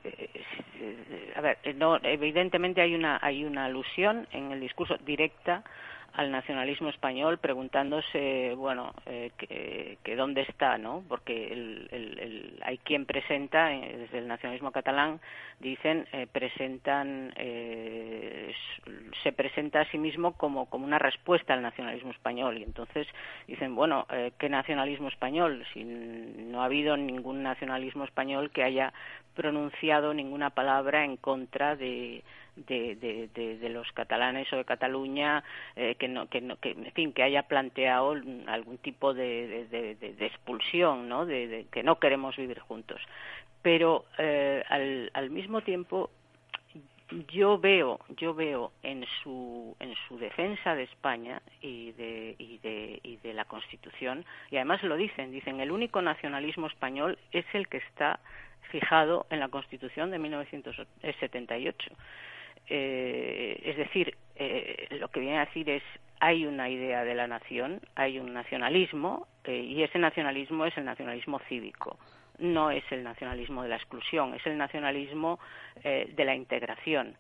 [1.35, 5.63] a ver, no, evidentemente hay una hay una alusión en el discurso directa
[6.15, 9.31] al nacionalismo español preguntándose, bueno, eh,
[10.03, 11.03] que, dónde está, ¿no?
[11.09, 15.21] Porque el, hay quien presenta, eh, desde el nacionalismo catalán,
[15.59, 17.33] dicen, eh, presentan,
[19.23, 22.59] se presenta a sí mismo como, como una respuesta al nacionalismo español.
[22.59, 23.07] Y entonces
[23.47, 24.07] dicen, bueno,
[24.39, 25.65] ¿qué nacionalismo español?
[25.73, 28.93] Si no ha habido ningún nacionalismo español que haya
[29.35, 32.23] pronunciado ninguna palabra en contra de
[32.57, 35.43] de, los catalanes o de Cataluña
[35.77, 38.15] eh, que no que no que en fin que haya planteado
[38.47, 39.67] algún tipo de,
[40.21, 43.01] expulsión no de, que no queremos vivir juntos.
[43.63, 46.11] Pero eh, al, al mismo tiempo
[47.29, 53.01] yo veo yo veo en su en su defensa de España y de y de
[53.03, 57.69] y de la Constitución y además lo dicen dicen el único nacionalismo español es el
[57.69, 58.21] que está
[58.71, 61.95] fijado en la Constitución de 1978
[62.69, 65.83] eh, es decir, eh, lo que viene a decir es
[66.21, 70.85] hay una idea de la nación, hay un nacionalismo eh, y ese nacionalismo es el
[70.85, 71.99] nacionalismo cívico,
[72.39, 75.41] no es el nacionalismo de la exclusión, es el nacionalismo
[75.83, 77.17] de la integración.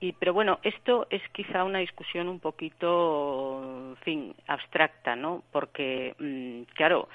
[0.00, 5.42] Y, pero bueno, esto es quizá una discusión un poquito, fin, abstracta, ¿no?
[5.52, 7.08] Porque, mm, claro,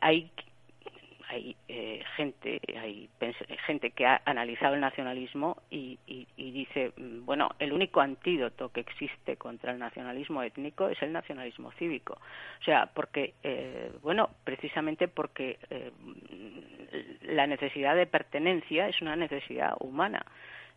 [0.00, 0.30] hay
[1.28, 3.08] hay eh, gente hay
[3.66, 5.98] gente que ha analizado el nacionalismo y,
[6.36, 11.72] dice mm, bueno el único antídoto que existe contra el nacionalismo étnico es el nacionalismo
[11.72, 12.18] cívico
[12.60, 15.90] o sea porque eh, bueno precisamente porque eh,
[17.22, 20.24] la necesidad de pertenencia es una necesidad humana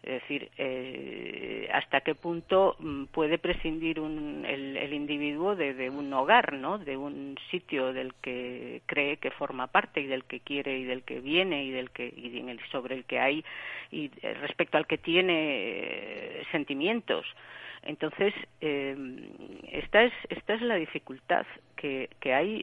[0.04, 6.78] es decir, eh, hasta qué punto mm, puede prescindir el, individuo de, un hogar, ¿no?
[6.78, 11.04] De un sitio del que cree que forma parte y del que quiere y del
[11.04, 13.44] que viene y del que y sobre el que hay
[13.92, 17.26] y eh, respecto al que tiene eh, sentimientos.
[17.84, 22.62] Entonces, esta es esta es la dificultad que, que hay.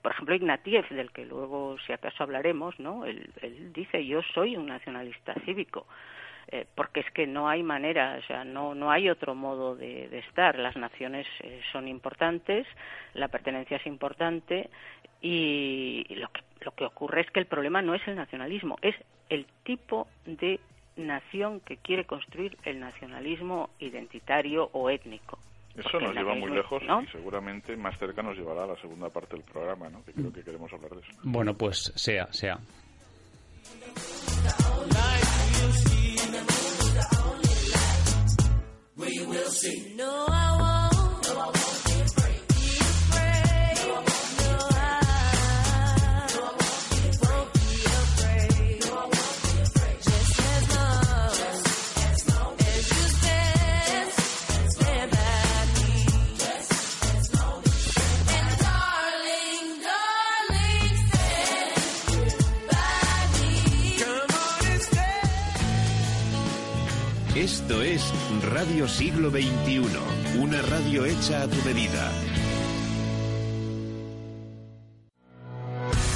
[0.00, 3.04] por ejemplo, Ignatieff, del que luego, si acaso hablaremos, ¿no?
[3.04, 5.86] Él, él dice: yo soy un nacionalista cívico.
[6.48, 10.16] Eh, porque es que no hay manera, o sea, no, no hay otro modo de,
[10.18, 10.56] estar.
[10.58, 12.66] Las naciones eh, son importantes,
[13.14, 14.70] la pertenencia es importante
[15.20, 18.94] y lo que, lo que ocurre es que el problema no es el nacionalismo, es
[19.28, 20.60] el tipo de
[20.96, 25.38] nación que quiere construir el nacionalismo identitario o étnico.
[25.76, 29.36] Eso nos lleva muy lejos y seguramente más cerca nos llevará a la segunda parte
[29.36, 30.02] del programa, ¿no?
[30.04, 31.10] que creo que queremos hablar de eso.
[31.22, 32.58] Bueno, pues sea, sea.
[38.96, 39.94] we will see.
[39.96, 40.35] No,
[67.66, 68.12] Esto es
[68.52, 69.80] Radio Siglo XXI,
[70.38, 72.12] una radio hecha a tu medida.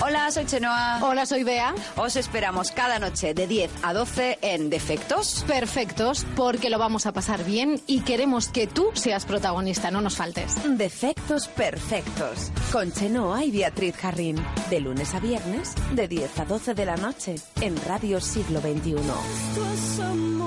[0.00, 1.00] Hola, soy Chenoa.
[1.02, 1.74] Hola, soy Bea.
[1.96, 5.44] Os esperamos cada noche de 10 a 12 en Defectos.
[5.48, 10.14] Perfectos, porque lo vamos a pasar bien y queremos que tú seas protagonista, no nos
[10.14, 10.54] faltes.
[10.78, 12.52] Defectos perfectos.
[12.70, 14.36] Con Chenoa y Beatriz Jarrín.
[14.70, 20.39] De lunes a viernes, de 10 a 12 de la noche, en Radio Siglo XXI.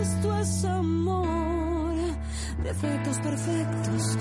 [0.00, 1.94] Esto es amor,
[2.62, 4.18] defectos perfectos.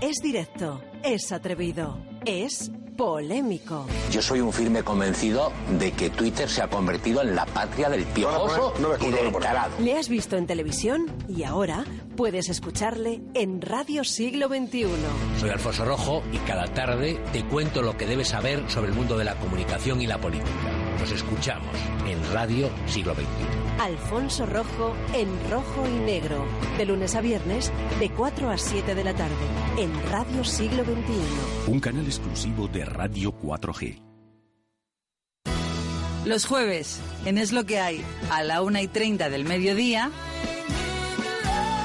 [0.00, 3.86] Es directo, es atrevido, es polémico.
[4.10, 8.04] Yo soy un firme convencido de que Twitter se ha convertido en la patria del
[8.04, 9.76] piojoso y del calado.
[9.80, 11.84] Le has visto en televisión y ahora
[12.16, 14.86] puedes escucharle en Radio Siglo XXI.
[15.38, 19.16] Soy Alfonso Rojo y cada tarde te cuento lo que debes saber sobre el mundo
[19.18, 20.75] de la comunicación y la política.
[20.98, 23.24] Nos escuchamos en Radio Siglo XXI.
[23.80, 26.46] Alfonso Rojo en Rojo y Negro.
[26.78, 29.34] De lunes a viernes, de 4 a 7 de la tarde.
[29.76, 31.70] En Radio Siglo XXI.
[31.70, 34.02] Un canal exclusivo de Radio 4G.
[36.24, 40.10] Los jueves, en Es lo que hay, a la 1 y 30 del mediodía.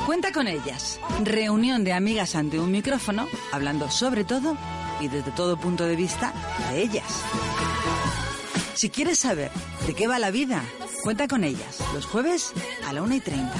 [0.07, 0.99] Cuenta con ellas.
[1.23, 4.57] Reunión de amigas ante un micrófono, hablando sobre todo
[4.99, 6.33] y desde todo punto de vista
[6.71, 7.23] de ellas.
[8.73, 9.51] Si quieres saber
[9.85, 10.63] de qué va la vida,
[11.03, 12.53] cuenta con ellas los jueves
[12.87, 13.53] a la 1 y 30.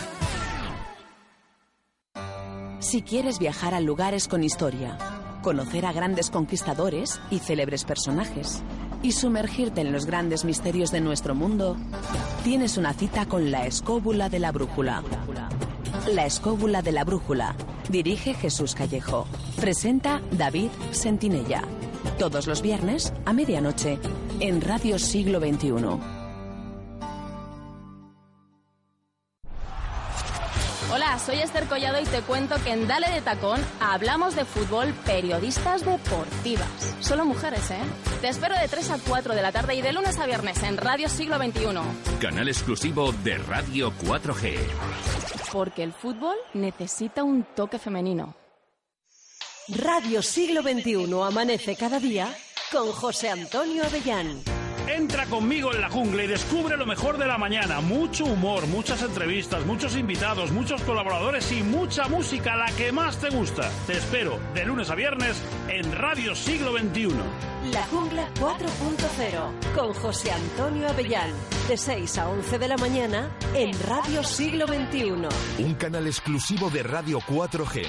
[2.80, 4.98] Si quieres viajar a lugares con historia,
[5.44, 8.64] conocer a grandes conquistadores y célebres personajes,
[9.04, 11.78] y sumergirte en los grandes misterios de nuestro mundo,
[12.44, 15.04] tienes una cita con la escóbula de la brújula.
[16.14, 17.56] La escóbula de la brújula.
[17.90, 19.28] Dirige Jesús Callejo.
[19.58, 21.64] Presenta David Sentinella.
[22.18, 24.00] Todos los viernes a medianoche
[24.40, 25.72] en Radio Siglo XXI.
[30.94, 34.94] Hola, soy Esther Collado y te cuento que en Dale de Tacón hablamos de fútbol
[35.06, 36.68] periodistas deportivas.
[37.00, 37.80] Solo mujeres, ¿eh?
[38.20, 40.78] Te espero de 3 a 4 de la tarde y de lunes a viernes en
[40.78, 42.20] Radio Siglo XXI.
[42.20, 44.58] Canal exclusivo de Radio 4G.
[45.54, 48.41] Porque el fútbol necesita un toque femenino.
[49.68, 52.36] Radio Siglo XXI amanece cada día
[52.72, 54.42] con José Antonio Avellán.
[54.88, 57.80] Entra conmigo en la jungla y descubre lo mejor de la mañana.
[57.80, 63.30] Mucho humor, muchas entrevistas, muchos invitados, muchos colaboradores y mucha música, la que más te
[63.30, 63.72] gusta.
[63.88, 67.10] Te espero de lunes a viernes en Radio Siglo XXI.
[67.72, 71.32] La Jungla 4.0 con José Antonio Avellán.
[71.70, 75.64] De 6 a 11 de la mañana en Radio Siglo XXI.
[75.64, 77.86] Un canal exclusivo de Radio 4G.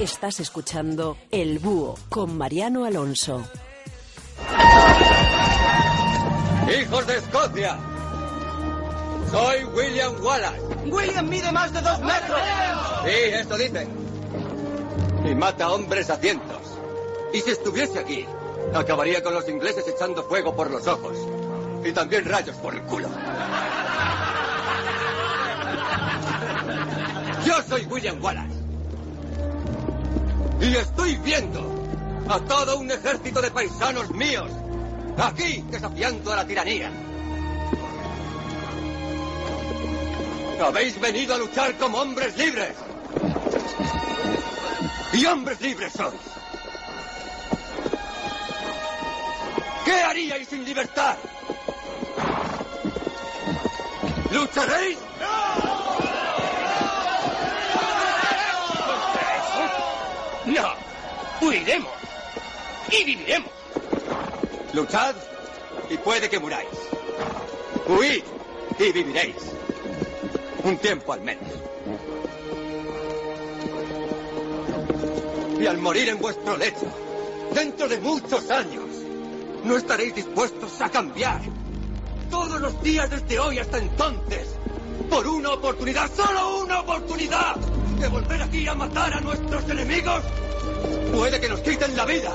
[0.00, 3.42] Estás escuchando El Búho con Mariano Alonso.
[6.80, 7.76] ¡Hijos de Escocia!
[9.32, 10.60] Soy William Wallace.
[10.86, 12.40] William mide más de dos metros.
[13.04, 13.88] Sí, esto dice.
[15.28, 16.78] Y mata hombres a cientos.
[17.34, 18.24] Y si estuviese aquí,
[18.72, 21.18] acabaría con los ingleses echando fuego por los ojos.
[21.84, 23.08] Y también rayos por el culo.
[27.44, 28.57] Yo soy William Wallace.
[30.60, 31.60] Y estoy viendo
[32.28, 34.50] a todo un ejército de paisanos míos
[35.16, 36.90] aquí desafiando a la tiranía.
[40.60, 42.74] Habéis venido a luchar como hombres libres.
[45.12, 46.14] Y hombres libres sois.
[49.84, 51.16] ¿Qué haríais sin libertad?
[54.32, 54.98] ¿Lucharéis?
[55.20, 55.97] No,
[61.40, 61.92] huiremos
[62.90, 63.52] y viviremos.
[64.72, 65.14] Luchad
[65.90, 66.68] y puede que muráis.
[67.86, 68.22] Huid
[68.78, 69.36] y viviréis.
[70.64, 71.48] Un tiempo al menos.
[75.60, 76.86] Y al morir en vuestro lecho,
[77.52, 78.84] dentro de muchos años,
[79.64, 81.40] no estaréis dispuestos a cambiar.
[82.30, 84.54] Todos los días desde hoy hasta entonces,
[85.10, 87.56] por una oportunidad, solo una oportunidad,
[87.98, 90.22] de volver aquí a matar a nuestros enemigos,
[91.12, 92.32] puede que nos quiten la vida,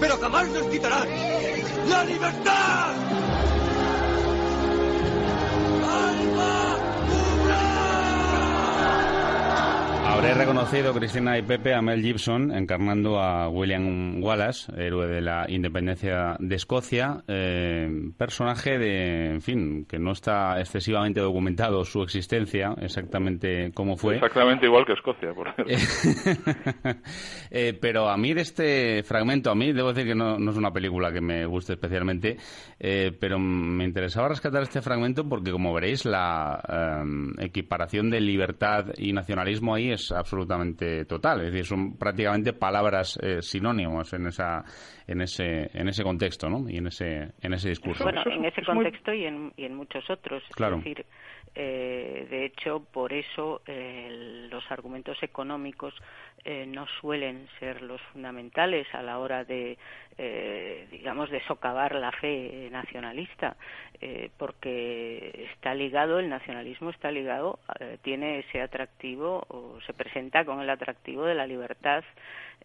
[0.00, 1.08] pero jamás nos quitarán
[1.88, 2.94] la libertad.
[10.20, 15.46] Habré reconocido, Cristina y Pepe, a Mel Gibson encarnando a William Wallace, héroe de la
[15.48, 22.74] independencia de Escocia, eh, personaje de, en fin, que no está excesivamente documentado su existencia,
[22.82, 24.16] exactamente cómo fue.
[24.16, 25.54] Exactamente igual que Escocia, por.
[27.52, 30.56] Eh, pero a mí de este fragmento, a mí debo decir que no, no es
[30.56, 32.36] una película que me guste especialmente,
[32.78, 38.86] eh, pero me interesaba rescatar este fragmento porque, como veréis, la eh, equiparación de libertad
[38.96, 41.40] y nacionalismo ahí es absolutamente total.
[41.40, 44.64] Es decir, son prácticamente palabras eh, sinónimos en esa
[45.06, 46.68] en ese en ese contexto, ¿no?
[46.68, 48.04] Y en ese en ese discurso.
[48.04, 50.42] Bueno, en ese contexto y, en, y en muchos otros.
[50.54, 50.78] Claro.
[50.78, 51.06] Es decir,
[51.54, 55.94] eh, de hecho, por eso eh, los argumentos económicos
[56.44, 59.76] eh, no suelen ser los fundamentales a la hora de,
[60.16, 63.56] eh, digamos, de socavar la fe nacionalista,
[64.00, 67.58] eh, porque está ligado, el nacionalismo está ligado,
[68.02, 72.04] tiene ese atractivo o se presenta con el atractivo de la libertad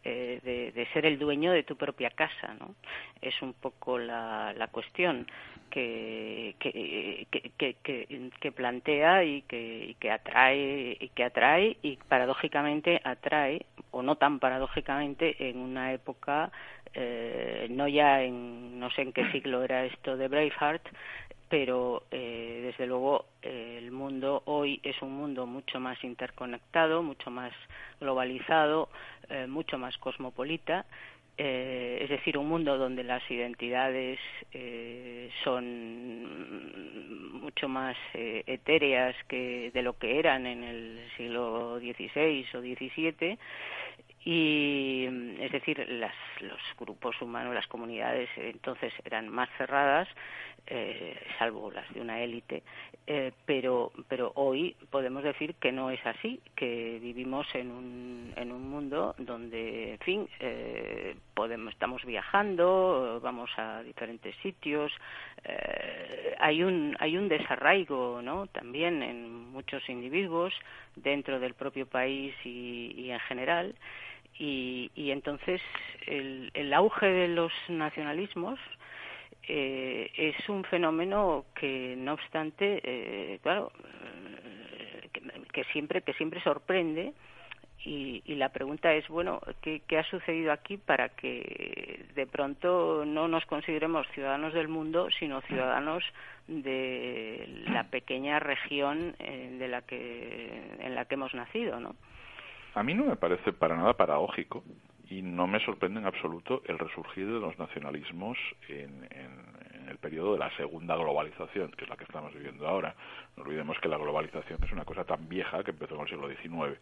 [0.08, 2.76] eh, de, ser el dueño de tu propia casa, ¿no?
[3.22, 5.26] Es un poco la, la cuestión
[5.72, 13.02] que, que, que, que, plantea y que, y que atrae y que atrae y paradójicamente
[13.04, 16.52] atrae o no tan paradójicamente en una época
[16.94, 20.88] eh, no ya en no sé en qué siglo era esto de Braveheart
[21.50, 27.30] pero eh, desde luego eh, el mundo hoy es un mundo mucho más interconectado, mucho
[27.30, 27.54] más
[28.00, 28.89] globalizado,
[29.30, 30.86] eh, mucho más cosmopolita,
[31.38, 34.20] eh, es decir, un mundo donde las identidades
[34.54, 42.46] eh, son mucho más eh, etéreas que de lo que eran en el siglo XVI
[42.54, 43.38] o XVII
[44.26, 45.06] y
[45.40, 50.08] es decir las, los grupos humanos las comunidades entonces eran más cerradas
[50.66, 52.64] eh, salvo las de una élite
[53.06, 58.52] eh, pero pero hoy podemos decir que no es así que vivimos en un en
[58.52, 64.92] un mundo donde en fin eh, podemos estamos viajando vamos a diferentes sitios
[65.44, 70.52] eh, hay un hay un desarraigo no también en muchos individuos
[70.96, 73.76] dentro del propio país y, y en general
[74.38, 75.62] y, y entonces
[76.08, 78.60] el, auge de los nacionalismos
[79.48, 83.71] eh, es un fenómeno que no obstante eh, claro
[84.04, 85.21] eh, que,
[85.54, 87.13] que, siempre que siempre sorprende
[87.83, 93.04] y, y, la pregunta es bueno ¿qué, ¿qué, ha sucedido aquí para que de pronto
[93.06, 96.04] no nos consideremos ciudadanos del mundo sino ciudadanos
[96.48, 101.96] de la pequeña región eh, de la que en la que hemos nacido no
[102.76, 104.63] a mí no me parece para nada paradójico
[105.10, 109.56] y no me sorprende en absoluto el resurgir de los nacionalismos en, en,
[109.90, 112.96] el periodo de la segunda globalización, que es la que estamos viviendo ahora.
[113.38, 116.28] No olvidemos que la globalización es una cosa tan vieja que empezó en el siglo
[116.28, 116.80] XIX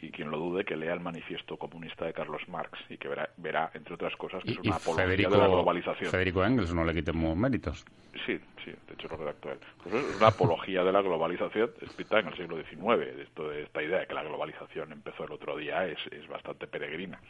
[0.00, 3.30] y quien lo dude que lea el manifiesto comunista de Carlos Marx y que verá,
[3.36, 6.10] verá entre otras cosas, que es una apología de la globalización.
[6.10, 7.84] Federico Engels, no le quitemos méritos.
[8.26, 9.58] Sí, sí, de hecho lo redactó él.
[9.82, 13.20] Pues es una apología de la globalización escrita en el siglo XIX.
[13.20, 16.66] Esto, de esta idea de que la globalización empezó el otro día es, es bastante
[16.66, 17.20] peregrina.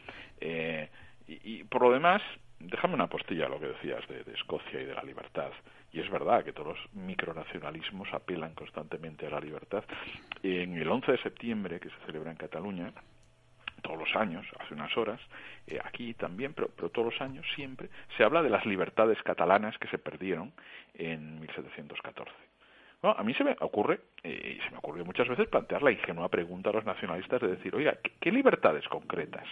[0.40, 0.88] Eh,
[1.28, 2.22] y, y, por lo demás,
[2.58, 5.50] déjame una postilla a lo que decías de, de Escocia y de la libertad.
[5.92, 9.84] Y es verdad que todos los micronacionalismos apelan constantemente a la libertad.
[10.42, 12.92] En el 11 de septiembre, que se celebra en Cataluña,
[13.82, 15.20] todos los años, hace unas horas,
[15.66, 19.76] eh, aquí también, pero, pero, todos los años siempre, se habla de las libertades catalanas
[19.78, 20.52] que se perdieron
[20.94, 22.32] en 1714.
[23.02, 25.90] Bueno, a mí se me ocurre, eh, y se me ocurrió muchas veces, plantear la
[25.90, 29.44] ingenua pregunta a los nacionalistas de decir, oiga, ¿qué, libertades concretas?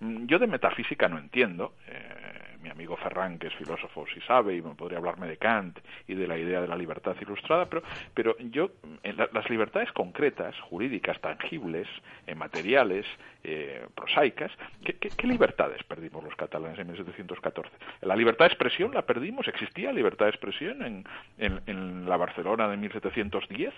[0.00, 2.47] Yo de metafísica no entiendo, eh,
[2.78, 6.38] amigo Ferran, que es filósofo, sí sabe y podría hablarme de Kant y de la
[6.38, 7.82] idea de la libertad ilustrada, pero,
[8.14, 8.70] pero yo,
[9.02, 11.88] en la, las libertades concretas, jurídicas, tangibles,
[12.28, 13.04] eh, materiales,
[13.42, 14.52] eh, prosaicas,
[14.84, 17.68] ¿qué, ¿qué, ¿qué, libertades perdimos los catalanes en 1714?
[18.02, 21.04] La libertad de expresión la perdimos, existía libertad de expresión en,
[21.36, 23.74] en la Barcelona de 1710.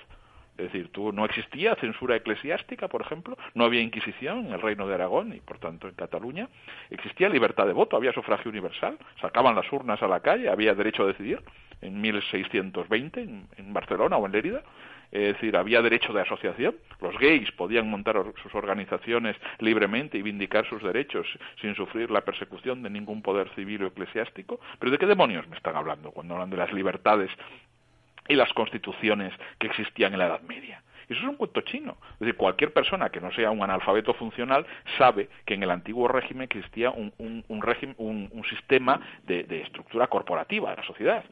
[0.61, 4.86] Es decir, tú, no existía censura eclesiástica, por ejemplo, no había Inquisición en el Reino
[4.86, 6.50] de Aragón y, por tanto, en Cataluña.
[6.90, 11.04] Existía libertad de voto, había sufragio universal, sacaban las urnas a la calle, había derecho
[11.04, 11.40] a decidir
[11.80, 14.62] en 1620 en, en Barcelona o en Lérida.
[15.12, 16.76] Es decir, había derecho de asociación.
[17.00, 21.26] Los gays podían montar sus organizaciones libremente y vindicar sus derechos
[21.61, 24.61] sin sufrir la persecución de ningún poder civil o eclesiástico.
[24.78, 27.30] Pero ¿de qué demonios me están hablando cuando hablan de las libertades
[28.31, 30.83] y las constituciones que existían en la Edad Media.
[31.11, 31.97] Eso es un cuento chino.
[32.14, 34.64] Es decir, cualquier persona que no sea un analfabeto funcional
[34.97, 39.62] sabe que en el antiguo régimen existía un, un, un, régimen, un, sistema de, de,
[39.62, 41.24] estructura corporativa de la sociedad.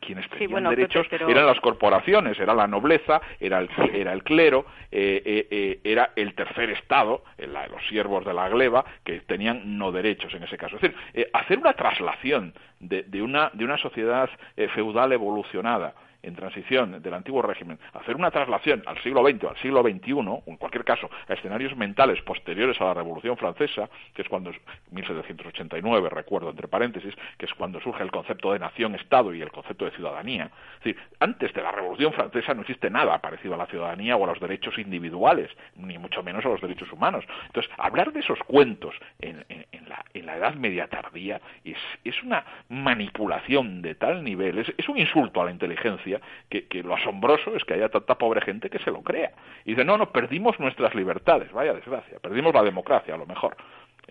[0.00, 1.38] Quienes tenían sí, bueno, derechos pero, pero...
[1.38, 6.12] eran las corporaciones, era la nobleza, era el, era el clero, eh, eh, eh, era
[6.16, 10.58] el tercer estado, la, los siervos de la gleba, que tenían no derechos en ese
[10.58, 10.76] caso.
[10.76, 14.28] Es decir, hacer una traslación de, de, una, de una sociedad
[14.74, 19.56] feudal evolucionada en transición del antiguo régimen, hacer una traslación al siglo XX o al
[19.58, 24.22] siglo XXI, o en cualquier caso, a escenarios mentales posteriores a la Revolución Francesa, que
[24.22, 24.52] es cuando,
[24.90, 29.84] 1789, recuerdo entre paréntesis, que es cuando surge el concepto de nación-estado y el concepto
[29.84, 30.50] de ciudadanía.
[30.78, 34.24] Es decir, antes de la Revolución Francesa no existe nada parecido a la ciudadanía o
[34.24, 37.24] a los derechos individuales, ni mucho menos a los derechos humanos.
[37.46, 39.44] Entonces, hablar de esos cuentos en,
[39.88, 45.42] la, Edad Media tardía es, es, una manipulación de tal nivel, es, es un insulto
[45.42, 46.09] a la inteligencia
[46.48, 49.32] que, que, lo asombroso es que haya tanta pobre gente que se lo crea.
[49.64, 53.56] Y dice, no, no, perdimos nuestras libertades, vaya desgracia, perdimos la democracia a lo mejor.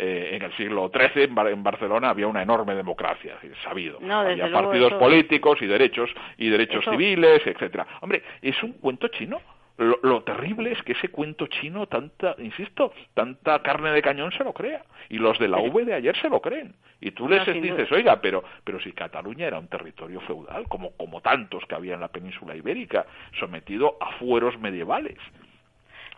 [0.02, 3.98] Eh, en el siglo XIII en, Bar en, Barcelona había una enorme democracia, sabido.
[4.00, 5.00] No, había partidos eso...
[5.00, 6.92] políticos y derechos y derechos eso...
[6.92, 7.86] civiles, etcétera.
[8.00, 9.42] Hombre, es un cuento chino.
[9.80, 14.44] Lo, lo, terrible es que ese cuento chino, tanta, insisto, tanta carne de cañón se
[14.44, 14.84] lo crea.
[15.08, 16.76] Y los de la V de ayer se lo creen.
[17.00, 21.22] Y tú les dices, oiga, pero, pero si Cataluña era un territorio feudal, como, como
[21.22, 23.06] tantos que había en la península ibérica,
[23.40, 25.18] sometido a fueros medievales.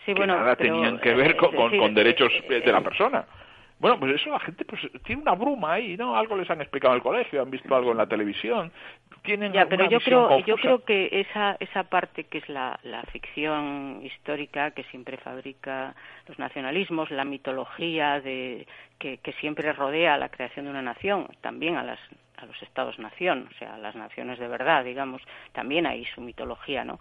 [0.05, 2.61] Sí, que bueno, nada pero, tenían que ver con, eh, con, sí, con derechos eh,
[2.65, 3.25] de la persona.
[3.81, 6.15] Bueno, pues eso la gente pues tiene una bruma ahí, ¿no?
[6.15, 8.71] Algo les han explicado en el colegio, han visto algo en la televisión,
[9.23, 10.47] tienen ya, pero yo creo, confusa.
[10.47, 15.95] yo creo que esa esa parte que es la, la ficción histórica que siempre fabrica
[16.27, 18.67] los nacionalismos, la mitología de
[18.99, 21.99] que, que siempre rodea la creación de una nación, también a las
[22.41, 25.21] a los estados-nación, o sea, a las naciones de verdad, digamos,
[25.51, 26.99] también hay su mitología, ¿no?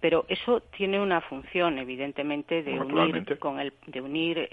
[0.00, 4.48] Pero eso tiene una función, evidentemente, de unir con el, de unir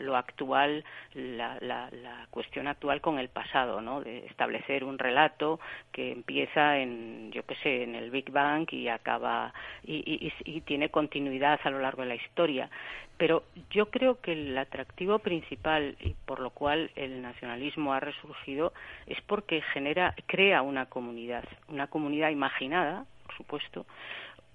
[0.00, 4.00] lo actual, la, la, la, cuestión actual con el pasado, ¿no?
[4.00, 5.60] De establecer un relato
[5.92, 9.52] que empieza en, yo qué sé, en el Big Bang y acaba
[9.84, 12.70] y, y tiene continuidad a lo largo de la historia.
[13.18, 18.72] Pero yo creo que el atractivo principal y por lo cual el nacionalismo ha resurgido
[19.06, 23.86] es porque genera, crea una comunidad, una comunidad imaginada, por supuesto,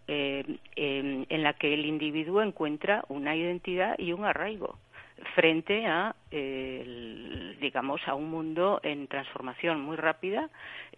[0.08, 4.78] eh, en la que el individuo encuentra una identidad y un arraigo
[5.36, 6.16] frente a,
[7.60, 10.50] digamos, a un mundo en transformación muy rápida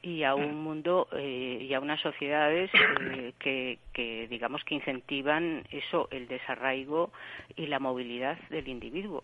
[0.05, 5.63] y a un mundo eh, y a unas sociedades eh, que, que, digamos, que incentivan
[5.71, 7.11] eso, el desarraigo
[7.55, 9.23] y la movilidad del individuo.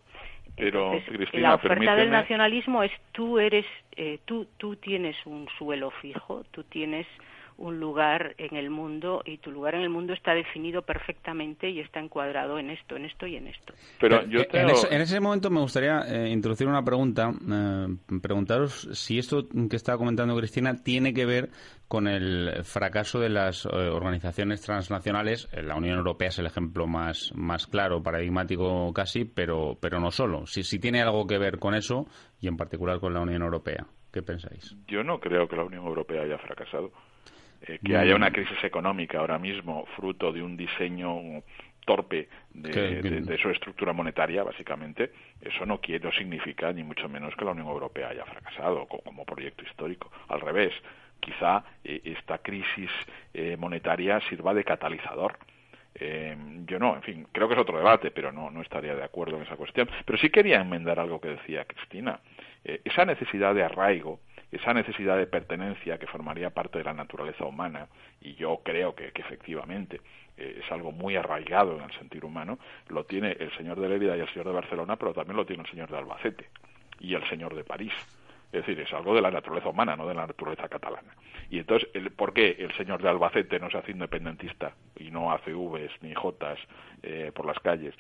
[0.58, 0.92] Pero,
[1.34, 3.66] la oferta del nacionalismo es tú eres,
[3.96, 7.08] eh, tú, tú tienes un suelo fijo, tú tienes
[7.58, 11.80] un lugar en el mundo y tu lugar en el mundo está definido perfectamente y
[11.80, 13.74] está encuadrado en esto, en esto y en esto.
[14.00, 17.88] Pero yo en, ese, momento me gustaría eh, introducir una pregunta, eh,
[18.22, 21.50] preguntaros si esto que estaba comentando Cristina tiene que ver
[21.88, 25.50] con el fracaso de las eh, organizaciones transnacionales.
[25.62, 30.46] La Unión Europea es el ejemplo más, más claro, paradigmático casi, pero, pero no solo.
[30.48, 32.08] Si, si tiene algo que ver con eso
[32.40, 33.86] y en particular con la Unión Europea.
[34.12, 34.76] ¿Qué pensáis?
[34.88, 36.92] Yo no creo que la Unión Europea haya fracasado.
[37.68, 41.44] Eh, que haya una crisis económica ahora mismo fruto de un diseño
[41.86, 47.46] torpe de, su estructura monetaria, básicamente, eso no quiere, no significa ni mucho menos que
[47.46, 50.12] la Unión Europea haya fracasado como, proyecto histórico.
[50.30, 50.74] Al revés,
[51.20, 52.90] quizá eh, esta crisis
[53.34, 55.38] eh, monetaria sirva de catalizador.
[56.66, 59.38] yo no, en fin, creo que es otro debate, pero no, no estaría de acuerdo
[59.38, 59.90] en esa cuestión.
[60.06, 62.20] Pero sí quería enmendar algo que decía Cristina.
[62.64, 64.20] esa necesidad de arraigo
[64.52, 67.88] esa necesidad de pertenencia que formaría parte de la naturaleza humana,
[68.22, 70.02] y yo creo que, efectivamente
[70.38, 74.18] eh, es algo muy arraigado en el sentido humano, lo tiene el señor de Lérida
[74.18, 76.50] y el señor de Barcelona, pero también lo tiene el señor de Albacete
[77.00, 77.94] y el señor de París.
[78.52, 81.16] Es decir, es algo de la naturaleza humana, no de la naturaleza catalana.
[81.50, 85.54] Y entonces, ¿por qué el señor de Albacete no se hace independentista y no hace
[85.54, 86.60] Vs ni Jotas
[87.02, 87.96] eh, por las calles?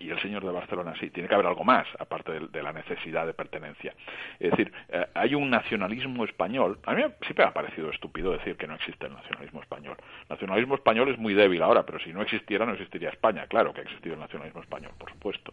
[0.00, 3.26] Y el señor de Barcelona sí, tiene que haber algo más, aparte de, la necesidad
[3.26, 3.94] de pertenencia.
[4.40, 6.78] Es decir, eh, hay un nacionalismo español.
[6.86, 9.96] A mí siempre me ha parecido estúpido decir que no existe el nacionalismo español.
[10.22, 13.46] El nacionalismo español es muy débil ahora, pero si no existiera, no existiría España.
[13.46, 15.52] Claro que ha existido el nacionalismo español, por supuesto.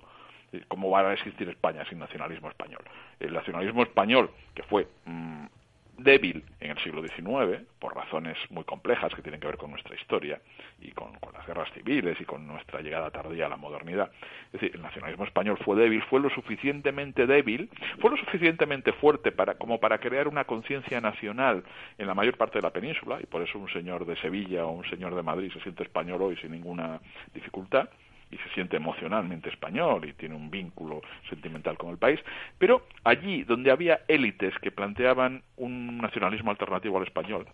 [0.69, 2.81] ¿Cómo va a existir España sin nacionalismo español?
[3.19, 5.45] El nacionalismo español, que fue mm,
[5.97, 9.95] débil en el siglo XIX, por razones muy complejas que tienen que ver con nuestra
[9.95, 10.39] historia
[10.79, 14.11] y con, las guerras civiles y con nuestra llegada tardía a la modernidad.
[14.47, 17.69] Es decir, el nacionalismo español fue débil, fue lo suficientemente débil,
[17.99, 21.63] fue lo suficientemente fuerte para, como para crear una conciencia nacional
[21.97, 24.71] en la mayor parte de la península, y por eso un señor de Sevilla o
[24.71, 26.99] un señor de Madrid se siente español hoy sin ninguna
[27.33, 27.89] dificultad,
[28.31, 32.19] y se siente emocionalmente español y tiene un vínculo sentimental con el país,
[32.57, 37.47] pero allí donde había élites que planteaban un nacionalismo alternativo al español,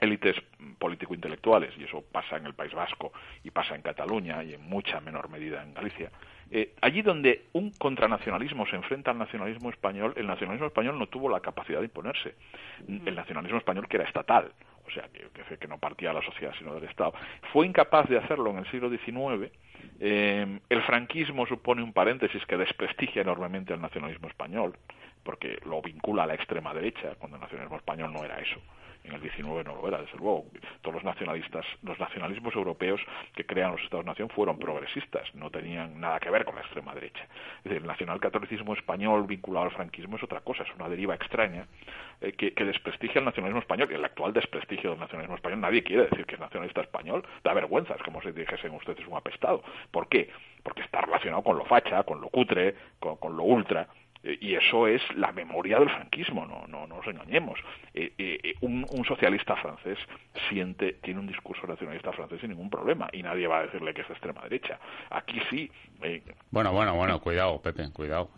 [0.00, 0.36] élites
[0.78, 5.00] político-intelectuales, y eso pasa en el País Vasco y pasa en Cataluña y en mucha
[5.00, 6.10] menor medida en Galicia,
[6.50, 11.28] eh, allí donde un contranacionalismo se enfrenta al nacionalismo español, el nacionalismo español no tuvo
[11.28, 12.34] la capacidad de imponerse.
[12.88, 14.52] El nacionalismo español que era estatal,
[14.88, 17.12] o sea, que, no partía de la sociedad sino del Estado,
[17.52, 19.52] fue incapaz de hacerlo en el siglo XIX
[20.00, 24.76] eh, el franquismo supone un paréntesis que desprestigia enormemente el nacionalismo español,
[25.22, 28.60] porque lo vincula a la extrema derecha, cuando el nacionalismo español no era eso
[29.08, 30.46] en el 19 no lo era, desde luego.
[30.82, 33.00] Todos los nacionalistas, los nacionalismos europeos
[33.34, 37.22] que crean los Estados-nación fueron progresistas, no tenían nada que ver con la extrema derecha.
[37.58, 41.66] Es decir, el nacionalcatolicismo español vinculado al franquismo es otra cosa, es una deriva extraña
[42.20, 45.60] eh, que, desprestigia el nacionalismo español, el actual desprestigio del nacionalismo español.
[45.60, 49.16] Nadie quiere decir que es nacionalista español, da vergüenza, es como si dijesen ustedes un
[49.16, 49.62] apestado.
[49.90, 50.30] ¿Por qué?
[50.62, 53.88] Porque está relacionado con lo facha, con lo cutre, con lo ultra.
[54.22, 57.58] Eh, y eso es la memoria del franquismo, no, no, no nos engañemos.
[57.94, 59.98] Eh, eh, un, un, socialista francés
[60.48, 64.02] siente, tiene un discurso nacionalista francés sin ningún problema y nadie va a decirle que
[64.02, 64.78] es de extrema derecha.
[65.10, 65.70] Aquí sí.
[66.50, 68.30] Bueno, bueno, bueno, cuidado, Pepe, cuidado.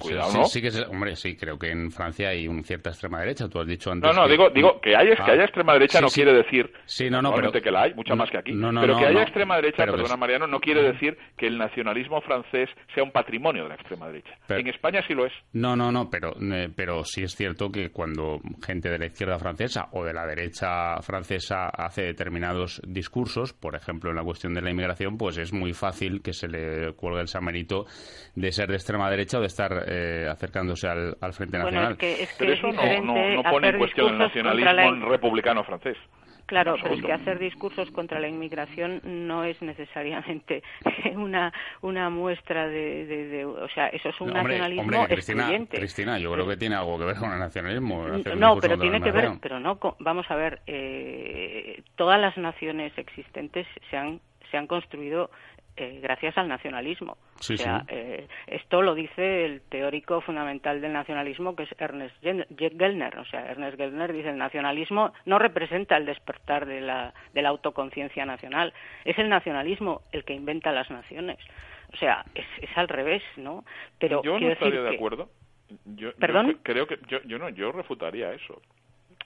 [0.00, 0.44] cuidado, ¿no?
[0.44, 3.48] Sí, que hombre, sí, creo que en Francia hay una cierta extrema derecha.
[3.48, 4.14] Tú has dicho antes.
[4.14, 5.32] No, no, digo, digo que haya, que ah.
[5.34, 6.72] haya extrema derecha no quiere decir.
[6.86, 8.52] Sí, no, no, pero que la hay, mucha más que aquí.
[8.52, 13.04] pero que haya extrema derecha, perdona Mariano, no quiere decir que el nacionalismo francés sea
[13.04, 14.34] un patrimonio de la extrema derecha.
[14.48, 15.32] en España sí lo lo es.
[15.52, 19.38] No, no, no, pero, eh, pero sí es cierto que cuando gente de la izquierda
[19.38, 24.62] francesa o de la derecha francesa hace determinados discursos, por ejemplo en la cuestión de
[24.62, 27.86] la inmigración, pues es muy fácil que se le cuelgue el samerito
[28.34, 31.96] de ser de extrema derecha o de estar eh, acercándose al, Frente Nacional.
[32.38, 35.96] pero eso no, pone en cuestión el nacionalismo republicano francés.
[36.50, 40.64] Claro, pero es que hacer discursos contra la inmigración no es necesariamente
[41.14, 46.48] una, una muestra de, O sea, eso es un nacionalismo hombre, Cristina, Cristina, yo creo
[46.48, 48.04] que tiene algo que ver con el nacionalismo.
[48.36, 49.30] No, pero tiene que ver...
[49.40, 54.20] Pero no, vamos a ver, eh, todas las naciones existentes se han
[54.50, 55.30] se han construido
[55.76, 57.16] eh, gracias al nacionalismo.
[57.38, 63.18] o sea, eh, esto lo dice el teórico fundamental del nacionalismo, que es Ernest Gellner.
[63.18, 67.48] O sea, Ernest Gellner dice el nacionalismo no representa el despertar de la, de la
[67.50, 68.72] autoconciencia nacional,
[69.04, 71.38] es el nacionalismo el que inventa las naciones.
[71.92, 73.64] O sea, es, es al revés, ¿no?
[73.98, 75.30] Pero yo no estaría de acuerdo.
[75.84, 76.58] Yo, ¿Perdón?
[76.62, 78.60] creo que yo, yo no, yo refutaría eso.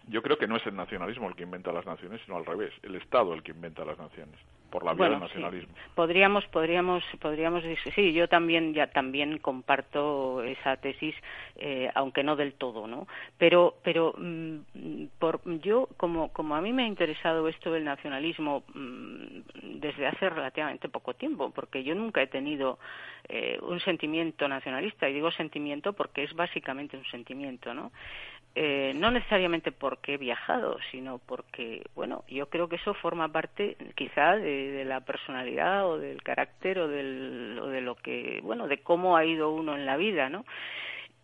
[0.08, 2.72] Yo creo que no es el nacionalismo el que inventa las naciones, sino al revés,
[2.82, 4.38] el Estado el que inventa las naciones
[4.74, 5.72] por la vía del nacionalismo.
[5.94, 7.62] Podríamos, podríamos, podríamos
[7.94, 11.14] sí, yo también ya también comparto esa tesis,
[11.54, 13.06] eh, aunque no del todo, ¿no?
[13.38, 18.64] Pero, pero mm, por yo como como a mí me ha interesado esto del nacionalismo
[18.74, 22.80] mm, desde hace relativamente poco tiempo, porque yo nunca he tenido
[23.28, 27.92] eh, un sentimiento nacionalista y digo sentimiento porque es básicamente un sentimiento, ¿no?
[28.56, 33.76] Eh, no necesariamente porque he viajado, sino porque, bueno, yo creo que eso forma parte
[33.96, 38.78] quizá de, la personalidad o del carácter o, del, o de lo que, bueno, de
[38.78, 40.44] cómo ha ido uno en la vida, ¿no?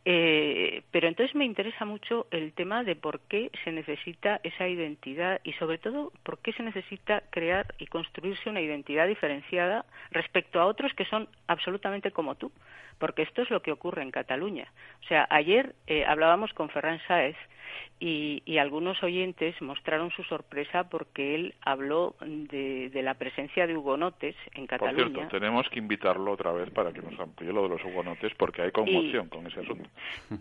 [0.07, 5.41] Eh, pero entonces me interesa mucho el tema de por qué se necesita esa identidad
[5.45, 10.65] y sobre todo por qué se necesita crear y construirse una identidad diferenciada respecto a
[10.65, 12.51] otros que son absolutamente como tú
[13.01, 14.71] porque esto es lo que ocurre en Cataluña.
[15.03, 17.37] O sea, ayer eh, hablábamos con Ferran Sáez
[17.99, 24.67] y, algunos oyentes mostraron su sorpresa porque él habló de, la presencia de hugonotes en
[24.67, 25.05] Cataluña.
[25.05, 28.33] Por cierto, tenemos que invitarlo otra vez para que nos amplíe lo de los hugonotes
[28.37, 29.89] porque hay conmoción con ese asunto.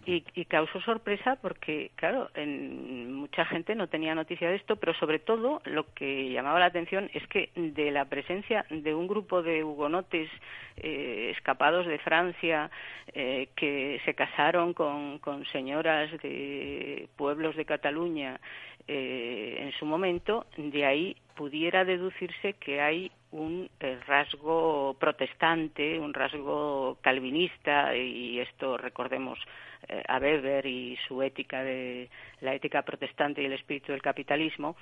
[0.05, 5.19] Y, causó sorpresa porque, claro, en, mucha gente no tenía noticia de esto, pero sobre
[5.19, 9.63] todo lo que llamaba la atención es que de la presencia de un grupo de
[9.63, 10.29] hugonotes
[10.77, 12.71] eh, escapados de Francia
[13.13, 18.39] eh, que se casaron con, con señoras de pueblos de Cataluña
[18.87, 26.13] eh, en su momento, de ahí pudiera deducirse que hay un eh, rasgo protestante, un
[26.13, 29.39] rasgo calvinista, y esto recordemos
[29.87, 32.09] eh, a Weber y su ética de
[32.41, 34.75] la ética protestante y el espíritu del capitalismo,